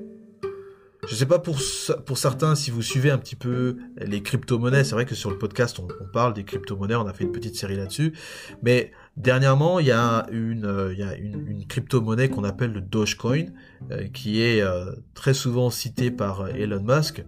Je 1.06 1.12
ne 1.12 1.18
sais 1.18 1.26
pas 1.26 1.38
pour, 1.38 1.58
pour 2.06 2.16
certains 2.16 2.54
si 2.54 2.70
vous 2.70 2.80
suivez 2.80 3.10
un 3.10 3.18
petit 3.18 3.36
peu 3.36 3.76
les 3.98 4.22
crypto-monnaies. 4.22 4.82
C'est 4.84 4.94
vrai 4.94 5.04
que 5.04 5.14
sur 5.14 5.30
le 5.30 5.36
podcast, 5.36 5.78
on, 5.78 5.86
parle 6.10 6.32
des 6.32 6.42
crypto-monnaies. 6.42 6.94
On 6.94 7.06
a 7.06 7.12
fait 7.12 7.24
une 7.24 7.32
petite 7.32 7.54
série 7.54 7.76
là-dessus. 7.76 8.14
Mais 8.62 8.92
dernièrement, 9.18 9.78
il 9.78 9.88
y 9.88 9.92
a 9.92 10.26
une, 10.32 10.64
euh, 10.64 10.94
une, 11.18 11.66
crypto-monnaie 11.66 12.30
qu'on 12.30 12.44
appelle 12.44 12.72
le 12.72 12.80
Dogecoin, 12.80 13.48
euh, 13.90 14.08
qui 14.08 14.40
est 14.40 14.62
euh, 14.62 14.90
très 15.12 15.34
souvent 15.34 15.68
citée 15.68 16.10
par 16.10 16.48
Elon 16.48 16.82
Musk, 16.82 17.26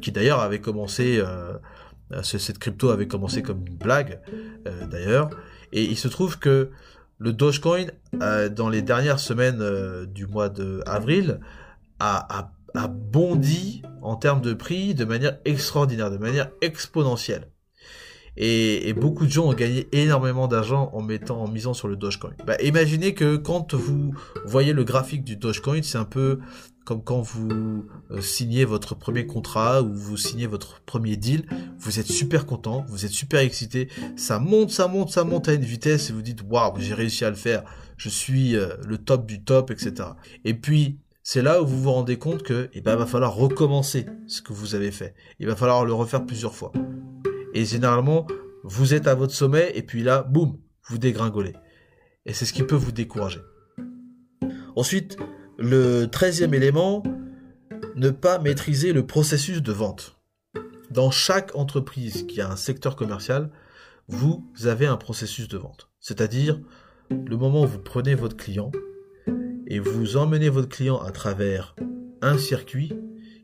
qui 0.00 0.12
d'ailleurs 0.12 0.38
avait 0.38 0.60
commencé, 0.60 1.20
cette 2.22 2.60
crypto 2.60 2.90
avait 2.90 3.08
commencé 3.08 3.42
comme 3.42 3.66
une 3.66 3.76
blague, 3.76 4.20
d'ailleurs. 4.88 5.30
Et 5.72 5.82
il 5.82 5.96
se 5.96 6.06
trouve 6.06 6.38
que 6.38 6.70
le 7.22 7.32
Dogecoin, 7.32 7.86
euh, 8.20 8.48
dans 8.48 8.68
les 8.68 8.82
dernières 8.82 9.20
semaines 9.20 9.60
euh, 9.60 10.06
du 10.06 10.26
mois 10.26 10.48
d'avril, 10.48 11.38
a, 12.00 12.50
a, 12.74 12.88
bondi 12.88 13.82
en 14.00 14.16
termes 14.16 14.40
de 14.40 14.54
prix 14.54 14.94
de 14.94 15.04
manière 15.04 15.38
extraordinaire, 15.44 16.10
de 16.10 16.16
manière 16.16 16.50
exponentielle. 16.62 17.46
Et, 18.36 18.92
beaucoup 18.94 19.26
de 19.26 19.30
gens 19.30 19.46
ont 19.48 19.54
gagné 19.54 19.88
énormément 19.92 20.48
d'argent 20.48 20.90
en 20.92 21.02
mettant, 21.02 21.42
en 21.42 21.48
misant 21.48 21.74
sur 21.74 21.88
le 21.88 21.96
Dogecoin. 21.96 22.32
Bah, 22.46 22.56
imaginez 22.62 23.14
que 23.14 23.36
quand 23.36 23.74
vous 23.74 24.14
voyez 24.44 24.72
le 24.72 24.84
graphique 24.84 25.24
du 25.24 25.36
Dogecoin, 25.36 25.82
c'est 25.82 25.98
un 25.98 26.04
peu 26.04 26.38
comme 26.84 27.02
quand 27.02 27.20
vous 27.20 27.86
euh, 28.10 28.20
signez 28.20 28.64
votre 28.64 28.94
premier 28.94 29.26
contrat 29.26 29.82
ou 29.82 29.92
vous 29.92 30.16
signez 30.16 30.46
votre 30.46 30.80
premier 30.80 31.16
deal, 31.16 31.46
vous 31.78 32.00
êtes 32.00 32.10
super 32.10 32.44
content, 32.44 32.84
vous 32.88 33.04
êtes 33.04 33.12
super 33.12 33.40
excité, 33.40 33.88
ça 34.16 34.38
monte, 34.38 34.70
ça 34.70 34.88
monte, 34.88 35.10
ça 35.10 35.24
monte 35.24 35.48
à 35.48 35.52
une 35.52 35.62
vitesse 35.62 36.10
et 36.10 36.12
vous 36.12 36.22
dites 36.22 36.42
waouh, 36.48 36.74
j'ai 36.78 36.94
réussi 36.94 37.24
à 37.24 37.30
le 37.30 37.36
faire, 37.36 37.62
je 37.96 38.08
suis 38.08 38.56
euh, 38.56 38.74
le 38.84 38.98
top 38.98 39.26
du 39.26 39.44
top, 39.44 39.70
etc. 39.70 40.10
Et 40.44 40.54
puis 40.54 40.98
c'est 41.22 41.42
là 41.42 41.62
où 41.62 41.66
vous 41.66 41.80
vous 41.80 41.92
rendez 41.92 42.18
compte 42.18 42.42
que 42.42 42.68
eh 42.72 42.80
ben, 42.80 42.96
va 42.96 43.06
falloir 43.06 43.34
recommencer 43.36 44.06
ce 44.26 44.42
que 44.42 44.52
vous 44.52 44.74
avez 44.74 44.90
fait. 44.90 45.14
Il 45.38 45.46
va 45.46 45.54
falloir 45.54 45.84
le 45.84 45.92
refaire 45.92 46.26
plusieurs 46.26 46.54
fois. 46.54 46.72
Et 47.54 47.64
généralement, 47.64 48.26
vous 48.64 48.94
êtes 48.94 49.06
à 49.06 49.14
votre 49.14 49.34
sommet 49.34 49.72
et 49.74 49.82
puis 49.82 50.02
là, 50.02 50.22
boum, 50.22 50.58
vous 50.88 50.98
dégringolez. 50.98 51.54
Et 52.26 52.32
c'est 52.32 52.44
ce 52.44 52.52
qui 52.52 52.62
peut 52.62 52.76
vous 52.76 52.92
décourager. 52.92 53.40
Ensuite, 54.76 55.16
le 55.58 56.06
treizième 56.06 56.54
élément, 56.54 57.02
ne 57.94 58.10
pas 58.10 58.38
maîtriser 58.38 58.92
le 58.92 59.06
processus 59.06 59.62
de 59.62 59.72
vente. 59.72 60.18
Dans 60.90 61.10
chaque 61.10 61.54
entreprise 61.54 62.26
qui 62.26 62.40
a 62.40 62.50
un 62.50 62.56
secteur 62.56 62.96
commercial, 62.96 63.50
vous 64.08 64.44
avez 64.64 64.86
un 64.86 64.96
processus 64.96 65.48
de 65.48 65.58
vente. 65.58 65.90
C'est-à-dire 66.00 66.60
le 67.10 67.36
moment 67.36 67.62
où 67.62 67.66
vous 67.66 67.78
prenez 67.78 68.14
votre 68.14 68.36
client 68.36 68.72
et 69.66 69.78
vous 69.78 70.16
emmenez 70.16 70.48
votre 70.48 70.68
client 70.68 70.98
à 71.00 71.10
travers 71.10 71.74
un 72.20 72.38
circuit 72.38 72.92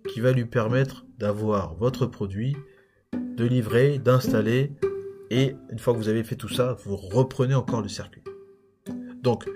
qui 0.09 0.21
va 0.21 0.33
lui 0.33 0.45
permettre 0.45 1.07
d'avoir 1.19 1.75
votre 1.75 2.07
produit, 2.07 2.57
de 3.39 3.45
livrer, 3.45 3.99
d'installer, 3.99 4.73
et 5.31 5.55
une 5.71 5.79
fois 5.79 5.95
que 5.95 5.99
vous 5.99 6.09
avez 6.09 6.25
fait 6.25 6.35
tout 6.35 6.49
ça, 6.49 6.77
vous 6.85 6.97
reprenez 6.97 7.55
encore 7.55 7.81
le 7.81 7.89
circuit. 7.89 8.23
Donc, 9.23 9.49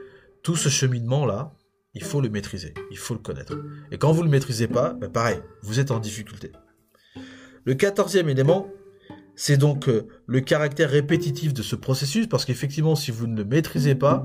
tout 0.43 0.55
ce 0.55 0.69
cheminement-là, 0.69 1.53
il 1.95 2.05
faut 2.05 2.21
le 2.21 2.29
maîtriser, 2.29 2.75
il 2.93 2.97
faut 2.97 3.15
le 3.15 3.21
connaître. 3.21 3.59
Et 3.91 3.99
quand 3.99 4.13
vous 4.13 4.21
ne 4.21 4.27
le 4.27 4.31
maîtrisez 4.31 4.69
pas, 4.69 4.93
ben 4.95 5.11
pareil, 5.11 5.41
vous 5.63 5.81
êtes 5.81 5.91
en 5.91 5.99
difficulté. 5.99 6.53
Le 7.65 7.75
quatorzième 7.75 8.29
élément, 8.29 8.71
c'est 9.35 9.57
donc 9.57 9.89
euh, 9.89 10.07
le 10.27 10.41
caractère 10.41 10.91
répétitif 10.91 11.53
de 11.53 11.63
ce 11.63 11.75
processus, 11.75 12.29
parce 12.29 12.45
qu'effectivement, 12.45 12.95
si 12.95 13.11
vous 13.11 13.27
ne 13.27 13.37
le 13.37 13.45
maîtrisez 13.45 13.97
pas, 13.97 14.25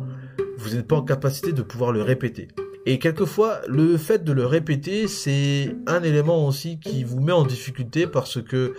vous 0.58 0.76
n'êtes 0.76 0.88
pas 0.88 0.98
en 0.98 1.04
capacité 1.04 1.52
de 1.52 1.64
pouvoir 1.64 1.92
le 1.92 2.04
répéter. 2.04 2.48
Et 2.86 3.00
quelquefois, 3.00 3.62
le 3.68 3.98
fait 3.98 4.24
de 4.24 4.32
le 4.32 4.46
répéter, 4.46 5.08
c'est 5.08 5.76
un 5.88 6.04
élément 6.04 6.48
aussi 6.48 6.80
qui 6.80 7.04
vous 7.04 7.20
met 7.20 7.34
en 7.34 7.44
difficulté 7.44 8.08
parce 8.08 8.42
que 8.42 8.74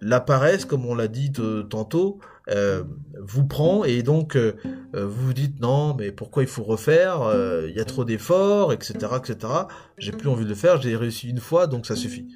la 0.00 0.20
paresse, 0.20 0.64
comme 0.64 0.86
on 0.86 0.94
l'a 0.94 1.08
dit 1.08 1.32
tantôt, 1.68 2.20
euh, 2.50 2.82
vous 3.20 3.46
prend 3.46 3.84
et 3.84 4.02
donc 4.02 4.34
euh, 4.34 4.56
euh, 4.94 5.04
vous 5.06 5.26
vous 5.26 5.32
dites 5.34 5.60
non 5.60 5.94
mais 5.94 6.12
pourquoi 6.12 6.42
il 6.42 6.48
faut 6.48 6.62
refaire 6.62 7.20
il 7.68 7.76
y 7.76 7.80
a 7.80 7.84
trop 7.84 8.06
d'efforts 8.06 8.72
etc 8.72 8.96
etc 9.18 9.52
j'ai 9.98 10.12
plus 10.12 10.30
envie 10.30 10.44
de 10.44 10.48
le 10.48 10.54
faire 10.54 10.80
j'ai 10.80 10.96
réussi 10.96 11.28
une 11.28 11.40
fois 11.40 11.66
donc 11.66 11.84
ça 11.84 11.94
suffit. 11.94 12.26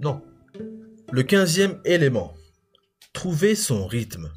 Non. 0.00 0.20
Le 1.12 1.22
quinzième 1.22 1.78
élément 1.84 2.34
trouver 3.12 3.54
son 3.54 3.86
rythme. 3.86 4.32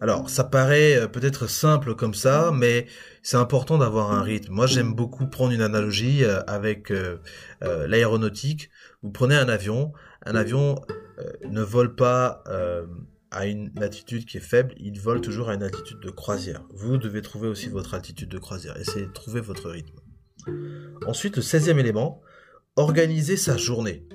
Alors 0.00 0.30
ça 0.30 0.44
paraît 0.44 1.06
peut-être 1.12 1.48
simple 1.50 1.94
comme 1.94 2.14
ça 2.14 2.50
mais 2.54 2.86
c'est 3.22 3.36
important 3.36 3.76
d'avoir 3.76 4.12
un 4.12 4.22
rythme. 4.22 4.54
Moi 4.54 4.66
j'aime 4.66 4.94
beaucoup 4.94 5.26
prendre 5.26 5.52
une 5.52 5.60
analogie 5.60 6.24
avec 6.46 6.90
l'aéronautique. 7.60 8.70
Vous 9.02 9.10
prenez 9.10 9.36
un 9.36 9.48
avion 9.50 9.92
un 10.24 10.34
avion 10.34 10.76
ne 11.48 11.62
vole 11.62 11.94
pas 11.94 12.42
à 13.30 13.46
une 13.46 13.72
altitude 13.82 14.26
qui 14.26 14.36
est 14.36 14.40
faible, 14.40 14.74
il 14.76 15.00
vole 15.00 15.20
toujours 15.20 15.48
à 15.48 15.54
une 15.54 15.62
altitude 15.62 16.00
de 16.00 16.10
croisière. 16.10 16.64
Vous 16.74 16.98
devez 16.98 17.22
trouver 17.22 17.48
aussi 17.48 17.68
votre 17.68 17.94
altitude 17.94 18.28
de 18.28 18.38
croisière. 18.38 18.76
Essayez 18.76 19.06
de 19.06 19.12
trouver 19.12 19.40
votre 19.40 19.70
rythme. 19.70 19.96
Ensuite, 21.06 21.36
le 21.36 21.42
16e 21.42 21.78
élément, 21.78 22.20
organiser 22.76 23.36
sa 23.36 23.56
journée. 23.56 24.06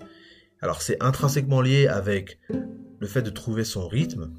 Alors 0.62 0.82
c'est 0.82 1.02
intrinsèquement 1.04 1.62
lié 1.62 1.88
avec 1.88 2.40
le 3.00 3.08
fait 3.08 3.22
de 3.22 3.30
trouver 3.30 3.64
son 3.64 3.88
rythme, 3.88 4.34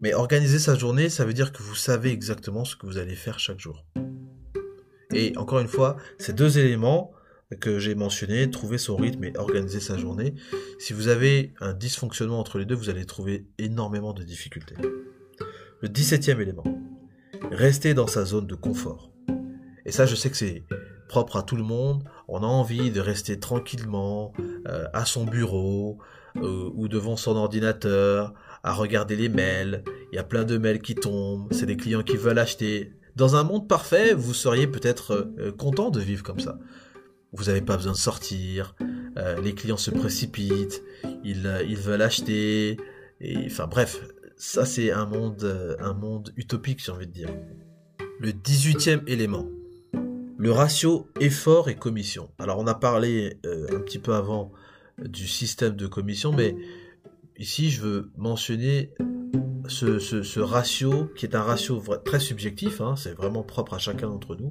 mais 0.00 0.14
organiser 0.14 0.60
sa 0.60 0.76
journée, 0.76 1.08
ça 1.08 1.24
veut 1.24 1.32
dire 1.32 1.52
que 1.52 1.62
vous 1.62 1.74
savez 1.74 2.10
exactement 2.10 2.64
ce 2.64 2.76
que 2.76 2.86
vous 2.86 2.98
allez 2.98 3.16
faire 3.16 3.40
chaque 3.40 3.58
jour. 3.58 3.84
Et 5.12 5.36
encore 5.36 5.58
une 5.58 5.68
fois, 5.68 5.96
ces 6.18 6.32
deux 6.32 6.58
éléments, 6.58 7.12
que 7.56 7.78
j'ai 7.78 7.94
mentionné, 7.94 8.50
trouver 8.50 8.78
son 8.78 8.96
rythme 8.96 9.24
et 9.24 9.32
organiser 9.36 9.80
sa 9.80 9.96
journée. 9.96 10.34
Si 10.78 10.92
vous 10.92 11.08
avez 11.08 11.54
un 11.60 11.72
dysfonctionnement 11.72 12.38
entre 12.38 12.58
les 12.58 12.66
deux, 12.66 12.74
vous 12.74 12.90
allez 12.90 13.06
trouver 13.06 13.46
énormément 13.58 14.12
de 14.12 14.22
difficultés. 14.22 14.76
Le 15.80 15.88
17e 15.88 16.40
élément, 16.40 16.64
rester 17.50 17.94
dans 17.94 18.06
sa 18.06 18.24
zone 18.24 18.46
de 18.46 18.54
confort. 18.54 19.10
Et 19.86 19.92
ça, 19.92 20.04
je 20.04 20.14
sais 20.14 20.30
que 20.30 20.36
c'est 20.36 20.64
propre 21.08 21.36
à 21.36 21.42
tout 21.42 21.56
le 21.56 21.62
monde. 21.62 22.04
On 22.28 22.42
a 22.42 22.46
envie 22.46 22.90
de 22.90 23.00
rester 23.00 23.40
tranquillement 23.40 24.34
euh, 24.68 24.84
à 24.92 25.06
son 25.06 25.24
bureau 25.24 25.98
euh, 26.36 26.70
ou 26.74 26.88
devant 26.88 27.16
son 27.16 27.36
ordinateur, 27.36 28.34
à 28.62 28.74
regarder 28.74 29.16
les 29.16 29.30
mails. 29.30 29.82
Il 30.12 30.16
y 30.16 30.18
a 30.18 30.24
plein 30.24 30.44
de 30.44 30.58
mails 30.58 30.82
qui 30.82 30.94
tombent. 30.94 31.48
C'est 31.52 31.64
des 31.64 31.78
clients 31.78 32.02
qui 32.02 32.18
veulent 32.18 32.38
acheter. 32.38 32.92
Dans 33.16 33.36
un 33.36 33.44
monde 33.44 33.66
parfait, 33.66 34.12
vous 34.12 34.34
seriez 34.34 34.66
peut-être 34.66 35.32
euh, 35.38 35.50
content 35.52 35.88
de 35.88 36.00
vivre 36.00 36.22
comme 36.22 36.40
ça 36.40 36.58
vous 37.32 37.44
n'avez 37.44 37.60
pas 37.60 37.76
besoin 37.76 37.92
de 37.92 37.96
sortir, 37.96 38.74
euh, 39.16 39.40
les 39.40 39.54
clients 39.54 39.76
se 39.76 39.90
précipitent, 39.90 40.82
ils, 41.24 41.46
euh, 41.46 41.62
veulent 41.76 42.02
acheter, 42.02 42.78
et 43.20 43.46
enfin 43.46 43.66
bref, 43.66 44.02
ça 44.36 44.64
c'est 44.64 44.90
un 44.90 45.06
monde, 45.06 45.42
euh, 45.44 45.76
un 45.80 45.94
monde 45.94 46.32
utopique 46.36 46.82
j'ai 46.84 46.92
envie 46.92 47.06
de 47.06 47.12
dire. 47.12 47.30
Le 48.20 48.32
18e 48.32 49.02
élément, 49.06 49.46
le 50.38 50.52
ratio 50.52 51.08
effort 51.20 51.68
et 51.68 51.76
commission. 51.76 52.30
Alors 52.38 52.58
on 52.58 52.66
a 52.66 52.74
parlé 52.74 53.38
un 53.44 53.80
petit 53.80 53.98
peu 53.98 54.14
avant 54.14 54.52
du 54.98 55.28
système 55.28 55.76
de 55.76 55.86
commission, 55.86 56.32
mais 56.32 56.56
ici 57.36 57.70
je 57.70 57.80
veux 57.80 58.10
mentionner 58.16 58.92
ce, 59.68 59.98
ce, 59.98 60.40
ratio 60.40 61.06
qui 61.14 61.26
est 61.26 61.36
un 61.36 61.42
ratio 61.42 61.82
très 62.04 62.18
subjectif, 62.20 62.80
hein, 62.80 62.96
c'est 62.96 63.14
vraiment 63.14 63.42
propre 63.42 63.74
à 63.74 63.78
chacun 63.78 64.08
d'entre 64.08 64.34
nous, 64.34 64.50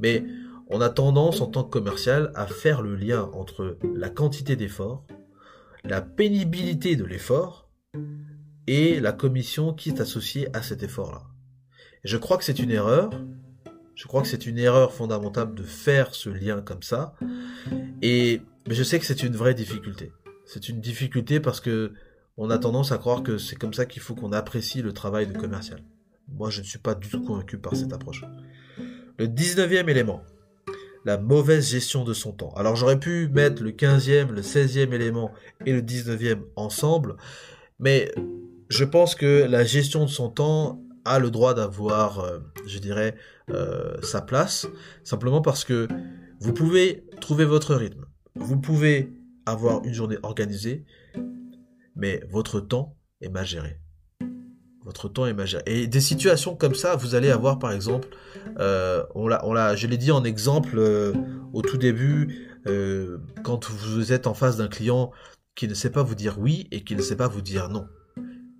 mais 0.00 0.24
on 0.68 0.80
a 0.80 0.88
tendance 0.88 1.40
en 1.40 1.46
tant 1.46 1.64
que 1.64 1.70
commercial 1.70 2.32
à 2.34 2.46
faire 2.46 2.82
le 2.82 2.96
lien 2.96 3.30
entre 3.32 3.78
la 3.94 4.08
quantité 4.08 4.56
d'effort, 4.56 5.06
la 5.84 6.00
pénibilité 6.00 6.96
de 6.96 7.04
l'effort 7.04 7.70
et 8.66 9.00
la 9.00 9.12
commission 9.12 9.72
qui 9.72 9.90
est 9.90 10.00
associée 10.00 10.48
à 10.54 10.62
cet 10.62 10.82
effort-là. 10.82 11.22
Je 12.04 12.16
crois 12.16 12.36
que 12.36 12.44
c'est 12.44 12.58
une 12.58 12.70
erreur. 12.70 13.10
Je 13.94 14.06
crois 14.06 14.22
que 14.22 14.28
c'est 14.28 14.46
une 14.46 14.58
erreur 14.58 14.92
fondamentale 14.92 15.54
de 15.54 15.62
faire 15.62 16.14
ce 16.14 16.28
lien 16.28 16.60
comme 16.60 16.82
ça. 16.82 17.14
Et 18.02 18.42
mais 18.66 18.74
je 18.74 18.82
sais 18.82 18.98
que 18.98 19.06
c'est 19.06 19.22
une 19.22 19.36
vraie 19.36 19.54
difficulté. 19.54 20.12
C'est 20.44 20.68
une 20.68 20.80
difficulté 20.80 21.40
parce 21.40 21.60
que 21.60 21.92
on 22.36 22.50
a 22.50 22.58
tendance 22.58 22.92
à 22.92 22.98
croire 22.98 23.22
que 23.22 23.38
c'est 23.38 23.56
comme 23.56 23.72
ça 23.72 23.86
qu'il 23.86 24.02
faut 24.02 24.14
qu'on 24.14 24.32
apprécie 24.32 24.82
le 24.82 24.92
travail 24.92 25.26
de 25.26 25.38
commercial. 25.38 25.82
Moi, 26.28 26.50
je 26.50 26.60
ne 26.60 26.66
suis 26.66 26.78
pas 26.78 26.94
du 26.94 27.08
tout 27.08 27.22
convaincu 27.22 27.56
par 27.56 27.74
cette 27.74 27.92
approche. 27.92 28.24
Le 29.18 29.26
19e 29.26 29.88
élément, 29.88 30.22
la 31.06 31.18
mauvaise 31.18 31.70
gestion 31.70 32.04
de 32.04 32.12
son 32.12 32.32
temps. 32.32 32.52
Alors 32.56 32.74
j'aurais 32.74 32.98
pu 32.98 33.28
mettre 33.28 33.62
le 33.62 33.70
15e, 33.70 34.32
le 34.32 34.42
16e 34.42 34.92
élément 34.92 35.30
et 35.64 35.72
le 35.72 35.80
19e 35.80 36.40
ensemble, 36.56 37.16
mais 37.78 38.12
je 38.68 38.84
pense 38.84 39.14
que 39.14 39.46
la 39.48 39.62
gestion 39.62 40.04
de 40.04 40.10
son 40.10 40.28
temps 40.28 40.82
a 41.04 41.20
le 41.20 41.30
droit 41.30 41.54
d'avoir, 41.54 42.18
euh, 42.18 42.40
je 42.66 42.80
dirais, 42.80 43.14
euh, 43.50 43.94
sa 44.02 44.20
place, 44.20 44.66
simplement 45.04 45.40
parce 45.40 45.64
que 45.64 45.86
vous 46.40 46.52
pouvez 46.52 47.04
trouver 47.20 47.44
votre 47.44 47.76
rythme, 47.76 48.06
vous 48.34 48.60
pouvez 48.60 49.12
avoir 49.46 49.84
une 49.84 49.94
journée 49.94 50.18
organisée, 50.24 50.84
mais 51.94 52.20
votre 52.28 52.58
temps 52.58 52.96
est 53.20 53.28
mal 53.28 53.46
géré. 53.46 53.78
Votre 54.86 55.08
temps 55.08 55.26
est 55.26 55.46
géré. 55.46 55.62
Et 55.66 55.86
des 55.86 56.00
situations 56.00 56.56
comme 56.56 56.74
ça, 56.74 56.96
vous 56.96 57.14
allez 57.14 57.30
avoir 57.30 57.58
par 57.58 57.72
exemple, 57.72 58.08
euh, 58.58 59.02
on 59.14 59.28
l'a, 59.28 59.44
on 59.44 59.52
l'a, 59.52 59.76
je 59.76 59.86
l'ai 59.86 59.98
dit 59.98 60.12
en 60.12 60.24
exemple 60.24 60.80
au 61.52 61.62
tout 61.62 61.76
début, 61.76 62.48
quand 63.44 63.68
vous 63.68 64.12
êtes 64.12 64.26
en 64.26 64.34
face 64.34 64.56
d'un 64.56 64.68
client 64.68 65.12
qui 65.56 65.66
ne 65.66 65.74
sait 65.74 65.90
pas 65.90 66.02
vous 66.02 66.14
dire 66.14 66.38
oui 66.38 66.68
et 66.70 66.84
qui 66.84 66.94
ne 66.94 67.02
sait 67.02 67.16
pas 67.16 67.28
vous 67.28 67.40
dire 67.40 67.68
non. 67.68 67.88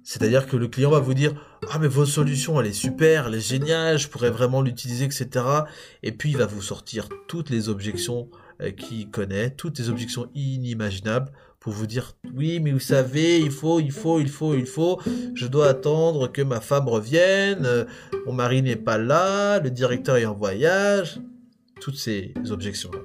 C'est-à-dire 0.02 0.46
que 0.46 0.56
le 0.56 0.68
client 0.68 0.90
va 0.90 1.00
vous 1.00 1.14
dire 1.14 1.34
ah 1.70 1.78
mais 1.78 1.88
votre 1.88 2.10
solution 2.10 2.60
elle 2.60 2.68
est 2.68 2.72
super, 2.72 3.26
elle 3.26 3.34
est 3.34 3.40
géniale, 3.40 3.98
je 3.98 4.08
pourrais 4.08 4.30
vraiment 4.30 4.62
l'utiliser, 4.62 5.04
etc. 5.04 5.44
Et 6.02 6.12
puis 6.12 6.30
il 6.30 6.36
va 6.36 6.46
vous 6.46 6.62
sortir 6.62 7.08
toutes 7.28 7.50
les 7.50 7.68
objections 7.68 8.30
euh, 8.62 8.70
qu'il 8.70 9.10
connaît, 9.10 9.50
toutes 9.50 9.78
les 9.78 9.90
objections 9.90 10.30
inimaginables 10.34 11.32
pour 11.66 11.74
vous 11.74 11.88
dire 11.88 12.16
oui 12.32 12.60
mais 12.60 12.70
vous 12.70 12.78
savez 12.78 13.40
il 13.40 13.50
faut, 13.50 13.80
il 13.80 13.90
faut, 13.90 14.20
il 14.20 14.28
faut, 14.28 14.54
il 14.54 14.66
faut, 14.66 15.02
je 15.34 15.48
dois 15.48 15.66
attendre 15.66 16.30
que 16.30 16.40
ma 16.40 16.60
femme 16.60 16.88
revienne, 16.88 17.66
euh, 17.66 17.84
mon 18.24 18.32
mari 18.32 18.62
n'est 18.62 18.76
pas 18.76 18.98
là, 18.98 19.58
le 19.58 19.70
directeur 19.70 20.16
est 20.16 20.26
en 20.26 20.34
voyage, 20.34 21.20
toutes 21.80 21.96
ces 21.96 22.32
objections 22.50 22.92
là. 22.92 23.00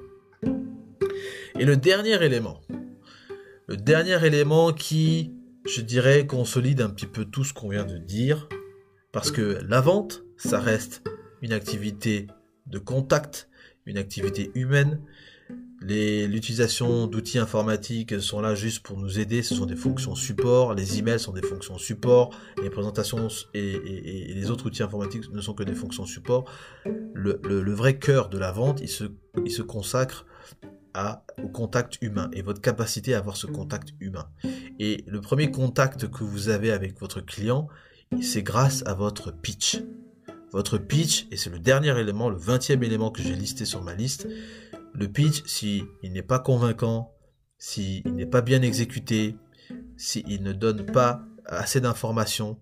Et 1.58 1.64
le 1.64 1.76
dernier 1.76 2.22
élément, 2.24 2.60
le 3.66 3.76
dernier 3.76 4.24
élément 4.24 4.72
qui 4.72 5.32
je 5.66 5.80
dirais, 5.80 6.26
consolide 6.26 6.80
un 6.80 6.90
petit 6.90 7.06
peu 7.06 7.24
tout 7.24 7.42
ce 7.42 7.52
qu'on 7.52 7.68
vient 7.68 7.84
de 7.84 7.98
dire, 7.98 8.48
parce 9.12 9.30
que 9.32 9.58
la 9.68 9.80
vente, 9.80 10.22
ça 10.36 10.60
reste 10.60 11.02
une 11.40 11.52
activité 11.52 12.26
de 12.66 12.78
contact, 12.78 13.48
une 13.86 13.98
activité 13.98 14.50
humaine. 14.54 15.00
L'utilisation 15.84 17.06
d'outils 17.06 17.38
informatiques 17.38 18.20
sont 18.20 18.40
là 18.40 18.54
juste 18.54 18.82
pour 18.82 18.98
nous 18.98 19.18
aider, 19.18 19.42
ce 19.42 19.54
sont 19.54 19.66
des 19.66 19.76
fonctions 19.76 20.14
support, 20.14 20.74
les 20.74 20.98
emails 20.98 21.20
sont 21.20 21.32
des 21.32 21.42
fonctions 21.42 21.78
support, 21.78 22.30
les 22.62 22.70
présentations 22.70 23.28
et, 23.54 24.32
les 24.34 24.50
autres 24.50 24.66
outils 24.66 24.82
informatiques 24.82 25.30
ne 25.32 25.40
sont 25.40 25.54
que 25.54 25.64
des 25.64 25.74
fonctions 25.74 26.06
support. 26.06 26.44
Le, 27.14 27.72
vrai 27.72 27.98
cœur 27.98 28.28
de 28.28 28.38
la 28.38 28.52
vente, 28.52 28.80
il 28.80 28.88
se, 28.88 29.04
il 29.44 29.62
consacre 29.64 30.26
au 31.42 31.48
contact 31.48 31.98
humain 32.00 32.30
et 32.32 32.42
votre 32.42 32.60
capacité 32.60 33.14
à 33.14 33.18
avoir 33.18 33.36
ce 33.36 33.46
contact 33.46 33.94
humain. 34.00 34.28
Et 34.78 35.04
le 35.06 35.20
premier 35.20 35.50
contact 35.50 36.10
que 36.10 36.24
vous 36.24 36.48
avez 36.48 36.70
avec 36.70 36.98
votre 37.00 37.20
client, 37.20 37.68
c'est 38.20 38.42
grâce 38.42 38.82
à 38.86 38.94
votre 38.94 39.32
pitch. 39.32 39.82
Votre 40.52 40.76
pitch, 40.76 41.26
et 41.30 41.38
c'est 41.38 41.48
le 41.48 41.58
dernier 41.58 41.98
élément, 41.98 42.28
le 42.28 42.36
vingtième 42.36 42.82
élément 42.82 43.10
que 43.10 43.22
j'ai 43.22 43.34
listé 43.34 43.64
sur 43.64 43.82
ma 43.82 43.94
liste, 43.94 44.28
le 44.94 45.08
pitch, 45.08 45.42
s'il 45.46 45.84
il 46.02 46.12
n'est 46.12 46.22
pas 46.22 46.38
convaincant, 46.38 47.14
s'il 47.58 48.02
n'est 48.14 48.26
pas 48.26 48.42
bien 48.42 48.62
exécuté, 48.62 49.36
s'il 49.96 50.42
ne 50.42 50.52
donne 50.52 50.84
pas 50.86 51.22
assez 51.46 51.80
d'informations, 51.80 52.58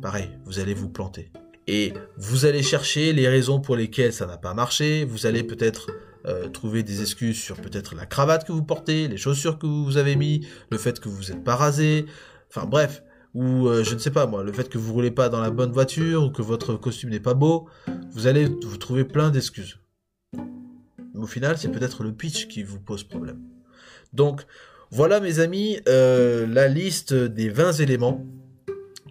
pareil, 0.00 0.30
vous 0.44 0.58
allez 0.58 0.74
vous 0.74 0.88
planter. 0.88 1.32
Et 1.66 1.92
vous 2.16 2.46
allez 2.46 2.62
chercher 2.62 3.12
les 3.12 3.28
raisons 3.28 3.60
pour 3.60 3.76
lesquelles 3.76 4.12
ça 4.12 4.26
n'a 4.26 4.36
pas 4.36 4.54
marché, 4.54 5.04
vous 5.04 5.26
allez 5.26 5.42
peut-être 5.42 5.90
euh, 6.26 6.48
trouver 6.48 6.82
des 6.82 7.00
excuses 7.00 7.40
sur 7.40 7.56
peut-être 7.56 7.94
la 7.94 8.06
cravate 8.06 8.46
que 8.46 8.52
vous 8.52 8.62
portez, 8.62 9.08
les 9.08 9.16
chaussures 9.16 9.58
que 9.58 9.66
vous 9.66 9.96
avez 9.96 10.14
mis, 10.14 10.46
le 10.70 10.78
fait 10.78 11.00
que 11.00 11.08
vous 11.08 11.32
n'êtes 11.32 11.42
pas 11.42 11.56
rasé, 11.56 12.06
enfin 12.48 12.66
bref, 12.66 13.02
ou 13.34 13.66
euh, 13.66 13.84
je 13.84 13.94
ne 13.94 13.98
sais 13.98 14.12
pas 14.12 14.26
moi, 14.26 14.44
le 14.44 14.52
fait 14.52 14.68
que 14.68 14.78
vous 14.78 14.92
roulez 14.92 15.10
pas 15.10 15.28
dans 15.28 15.40
la 15.40 15.50
bonne 15.50 15.72
voiture 15.72 16.24
ou 16.24 16.30
que 16.30 16.42
votre 16.42 16.76
costume 16.76 17.10
n'est 17.10 17.20
pas 17.20 17.34
beau, 17.34 17.68
vous 18.12 18.26
allez 18.26 18.46
vous 18.46 18.76
trouver 18.76 19.04
plein 19.04 19.30
d'excuses. 19.30 19.78
Au 21.26 21.28
final, 21.28 21.58
c'est 21.58 21.72
peut-être 21.72 22.04
le 22.04 22.12
pitch 22.12 22.46
qui 22.46 22.62
vous 22.62 22.78
pose 22.78 23.02
problème. 23.02 23.40
Donc, 24.12 24.46
voilà 24.92 25.18
mes 25.18 25.40
amis, 25.40 25.80
euh, 25.88 26.46
la 26.46 26.68
liste 26.68 27.12
des 27.12 27.48
20 27.48 27.80
éléments 27.80 28.24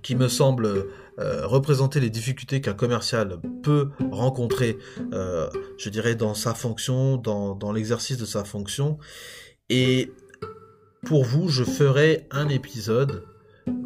qui 0.01 0.15
me 0.15 0.29
semblent 0.29 0.85
euh, 1.19 1.45
représenter 1.45 1.99
les 1.99 2.09
difficultés 2.09 2.61
qu'un 2.61 2.73
commercial 2.73 3.41
peut 3.63 3.89
rencontrer, 4.11 4.77
euh, 5.11 5.49
je 5.77 5.89
dirais, 5.89 6.15
dans 6.15 6.35
sa 6.35 6.53
fonction, 6.53 7.17
dans, 7.17 7.53
dans 7.53 7.73
l'exercice 7.73 8.15
de 8.15 8.25
sa 8.25 8.45
fonction. 8.45 8.97
Et 9.67 10.13
pour 11.05 11.25
vous, 11.25 11.49
je 11.49 11.65
ferai 11.65 12.27
un 12.31 12.47
épisode 12.47 13.25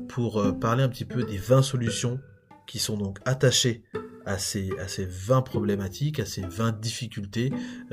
pour 0.07 0.59
parler 0.59 0.83
un 0.83 0.89
petit 0.89 1.05
peu 1.05 1.23
des 1.23 1.37
20 1.39 1.63
solutions 1.63 2.19
qui 2.67 2.77
sont 2.77 2.95
donc 2.95 3.17
attachées 3.25 3.81
à 4.25 4.37
ces, 4.37 4.69
à 4.79 4.87
ces 4.87 5.05
20 5.05 5.41
problématiques, 5.41 6.19
à 6.19 6.25
ces 6.25 6.41
20 6.41 6.79
difficultés 6.79 7.51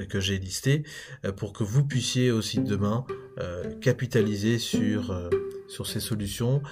que 0.09 0.21
j'ai 0.21 0.39
listées, 0.39 0.85
pour 1.37 1.53
que 1.53 1.65
vous 1.65 1.85
puissiez 1.85 2.31
aussi 2.31 2.61
demain 2.61 3.05
capitaliser 3.81 4.59
sur, 4.59 5.31
sur 5.69 5.87
ces 5.87 6.01
solutions, 6.01 6.63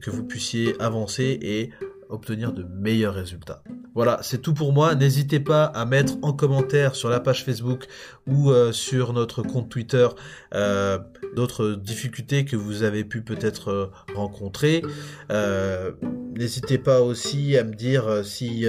que 0.00 0.10
vous 0.10 0.24
puissiez 0.24 0.80
avancer 0.80 1.38
et 1.42 1.70
obtenir 2.12 2.52
de 2.52 2.62
meilleurs 2.62 3.14
résultats. 3.14 3.62
Voilà, 3.94 4.20
c'est 4.22 4.38
tout 4.40 4.54
pour 4.54 4.72
moi. 4.72 4.94
N'hésitez 4.94 5.40
pas 5.40 5.64
à 5.64 5.84
mettre 5.84 6.14
en 6.22 6.32
commentaire 6.32 6.94
sur 6.94 7.08
la 7.08 7.20
page 7.20 7.44
Facebook 7.44 7.86
ou 8.26 8.50
euh, 8.50 8.72
sur 8.72 9.12
notre 9.12 9.42
compte 9.42 9.68
Twitter 9.68 10.08
euh, 10.54 10.98
d'autres 11.36 11.72
difficultés 11.72 12.44
que 12.44 12.56
vous 12.56 12.82
avez 12.82 13.04
pu 13.04 13.22
peut-être 13.22 13.68
euh, 13.68 13.86
rencontrer. 14.14 14.82
N'hésitez 16.34 16.78
pas 16.78 17.00
aussi 17.02 17.56
à 17.56 17.64
me 17.64 17.74
dire 17.74 18.24
si 18.24 18.66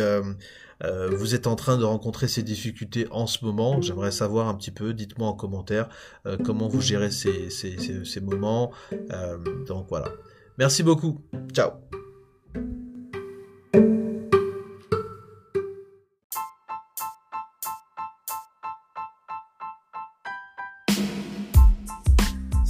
vous 1.12 1.34
êtes 1.34 1.48
en 1.48 1.56
train 1.56 1.78
de 1.78 1.86
rencontrer 1.86 2.28
ces 2.28 2.44
difficultés 2.44 3.08
en 3.12 3.26
ce 3.26 3.46
moment. 3.46 3.82
J'aimerais 3.82 4.12
savoir 4.12 4.48
un 4.48 4.56
petit 4.56 4.72
peu. 4.72 4.94
Dites-moi 4.94 5.28
en 5.28 5.34
commentaire 5.34 5.88
comment 6.44 6.68
vous 6.68 6.82
gérez 6.82 7.12
ces, 7.12 7.50
ces 7.50 8.22
moments. 8.22 8.72
donc 9.66 9.88
voilà. 9.90 10.10
Merci 10.58 10.84
beaucoup. 10.84 11.22
Ciao. 11.54 11.72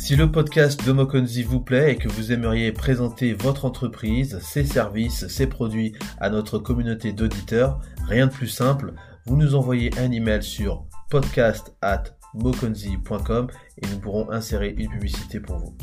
Si 0.04 0.18
le 0.18 0.30
podcast 0.30 0.86
de 0.86 0.92
Mokonzi 0.92 1.44
vous 1.44 1.62
plaît 1.62 1.94
et 1.94 1.96
que 1.96 2.10
vous 2.10 2.34
aimeriez 2.34 2.74
présenter 2.74 3.34
votre 3.34 3.64
entreprise, 3.64 4.38
ses 4.42 4.66
services, 4.66 5.28
ses 5.28 5.48
produits 5.48 5.96
à 6.20 6.30
notre 6.30 6.60
communauté 6.60 7.14
d'auditeurs, 7.14 7.80
rien 8.06 8.28
de 8.28 8.34
plus 8.34 8.50
simple, 8.50 8.96
vous 9.26 9.38
nous 9.38 9.56
envoyez 9.56 9.98
un 9.98 10.12
email 10.12 10.44
sur 10.44 10.86
podcast 11.10 11.74
at 11.82 12.04
et 12.36 13.88
nous 13.88 14.00
pourrons 14.02 14.30
insérer 14.30 14.76
une 14.78 14.90
publicité 14.90 15.40
pour 15.40 15.60
vous. 15.60 15.78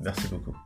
Merci 0.00 0.26
beaucoup. 0.28 0.56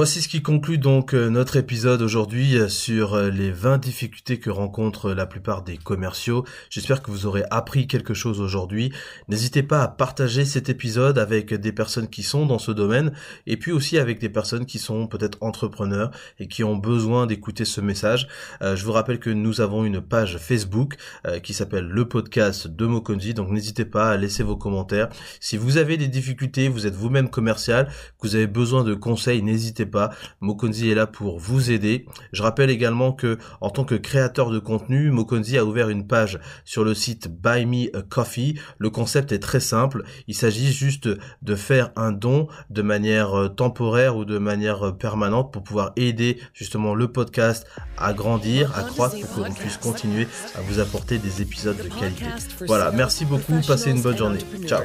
Voici 0.00 0.22
ce 0.22 0.28
qui 0.28 0.40
conclut 0.40 0.78
donc 0.78 1.12
euh, 1.12 1.28
notre 1.28 1.58
épisode 1.58 2.00
aujourd'hui 2.00 2.56
euh, 2.56 2.70
sur 2.70 3.12
euh, 3.12 3.28
les 3.28 3.50
20 3.50 3.76
difficultés 3.76 4.40
que 4.40 4.48
rencontrent 4.48 5.12
la 5.12 5.26
plupart 5.26 5.60
des 5.60 5.76
commerciaux. 5.76 6.46
J'espère 6.70 7.02
que 7.02 7.10
vous 7.10 7.26
aurez 7.26 7.44
appris 7.50 7.86
quelque 7.86 8.14
chose 8.14 8.40
aujourd'hui. 8.40 8.94
N'hésitez 9.28 9.62
pas 9.62 9.82
à 9.82 9.88
partager 9.88 10.46
cet 10.46 10.70
épisode 10.70 11.18
avec 11.18 11.52
des 11.52 11.72
personnes 11.72 12.08
qui 12.08 12.22
sont 12.22 12.46
dans 12.46 12.58
ce 12.58 12.72
domaine 12.72 13.12
et 13.46 13.58
puis 13.58 13.72
aussi 13.72 13.98
avec 13.98 14.18
des 14.20 14.30
personnes 14.30 14.64
qui 14.64 14.78
sont 14.78 15.06
peut-être 15.06 15.36
entrepreneurs 15.42 16.10
et 16.38 16.48
qui 16.48 16.64
ont 16.64 16.76
besoin 16.76 17.26
d'écouter 17.26 17.66
ce 17.66 17.82
message. 17.82 18.26
je 18.62 18.82
vous 18.82 18.92
rappelle 18.92 19.18
que 19.18 19.28
nous 19.28 19.60
avons 19.60 19.84
une 19.84 20.00
page 20.00 20.38
Facebook 20.38 20.96
qui 21.42 21.52
s'appelle 21.52 21.86
le 21.86 22.08
podcast 22.08 22.68
de 22.68 22.86
Mokonzi, 22.86 23.34
donc 23.34 23.50
n'hésitez 23.50 23.84
pas 23.84 24.10
à 24.10 24.16
laisser 24.16 24.42
vos 24.42 24.56
commentaires. 24.56 25.10
Si 25.40 25.58
vous 25.58 25.76
avez 25.76 25.98
des 25.98 26.08
difficultés, 26.08 26.68
vous 26.68 26.86
êtes 26.86 26.94
vous-même 26.94 27.28
commercial, 27.28 27.86
que 28.18 28.26
vous 28.26 28.36
avez 28.36 28.46
besoin 28.46 28.82
de 28.82 28.94
conseils, 28.94 29.42
n'hésitez 29.42 29.89
pas. 29.90 30.10
Mokonzi 30.40 30.90
est 30.90 30.94
là 30.94 31.06
pour 31.06 31.38
vous 31.38 31.70
aider. 31.70 32.06
Je 32.32 32.42
rappelle 32.42 32.70
également 32.70 33.12
que 33.12 33.38
en 33.60 33.70
tant 33.70 33.84
que 33.84 33.94
créateur 33.94 34.50
de 34.50 34.58
contenu, 34.58 35.10
Mokonzi 35.10 35.58
a 35.58 35.64
ouvert 35.64 35.88
une 35.88 36.06
page 36.06 36.38
sur 36.64 36.84
le 36.84 36.94
site 36.94 37.28
Buy 37.28 37.66
Me 37.66 37.96
a 37.96 38.02
Coffee. 38.02 38.58
Le 38.78 38.90
concept 38.90 39.32
est 39.32 39.38
très 39.38 39.60
simple. 39.60 40.04
Il 40.26 40.34
s'agit 40.34 40.72
juste 40.72 41.08
de 41.42 41.54
faire 41.54 41.90
un 41.96 42.12
don 42.12 42.48
de 42.70 42.82
manière 42.82 43.38
euh, 43.38 43.48
temporaire 43.48 44.16
ou 44.16 44.24
de 44.24 44.38
manière 44.38 44.86
euh, 44.86 44.92
permanente 44.92 45.52
pour 45.52 45.62
pouvoir 45.62 45.92
aider 45.96 46.40
justement 46.54 46.94
le 46.94 47.08
podcast 47.08 47.66
à 47.98 48.12
grandir, 48.12 48.76
à 48.78 48.82
croître 48.82 49.18
pour 49.20 49.34
que 49.34 49.48
l'on 49.48 49.54
puisse 49.54 49.76
continuer 49.76 50.26
à 50.56 50.60
vous 50.62 50.78
apporter 50.78 51.18
des 51.18 51.42
épisodes 51.42 51.76
de 51.76 51.88
qualité. 51.88 52.26
Voilà, 52.66 52.90
merci 52.92 53.24
beaucoup, 53.24 53.60
passez 53.66 53.90
une 53.90 54.02
bonne 54.02 54.16
journée. 54.16 54.40
Ciao. 54.66 54.82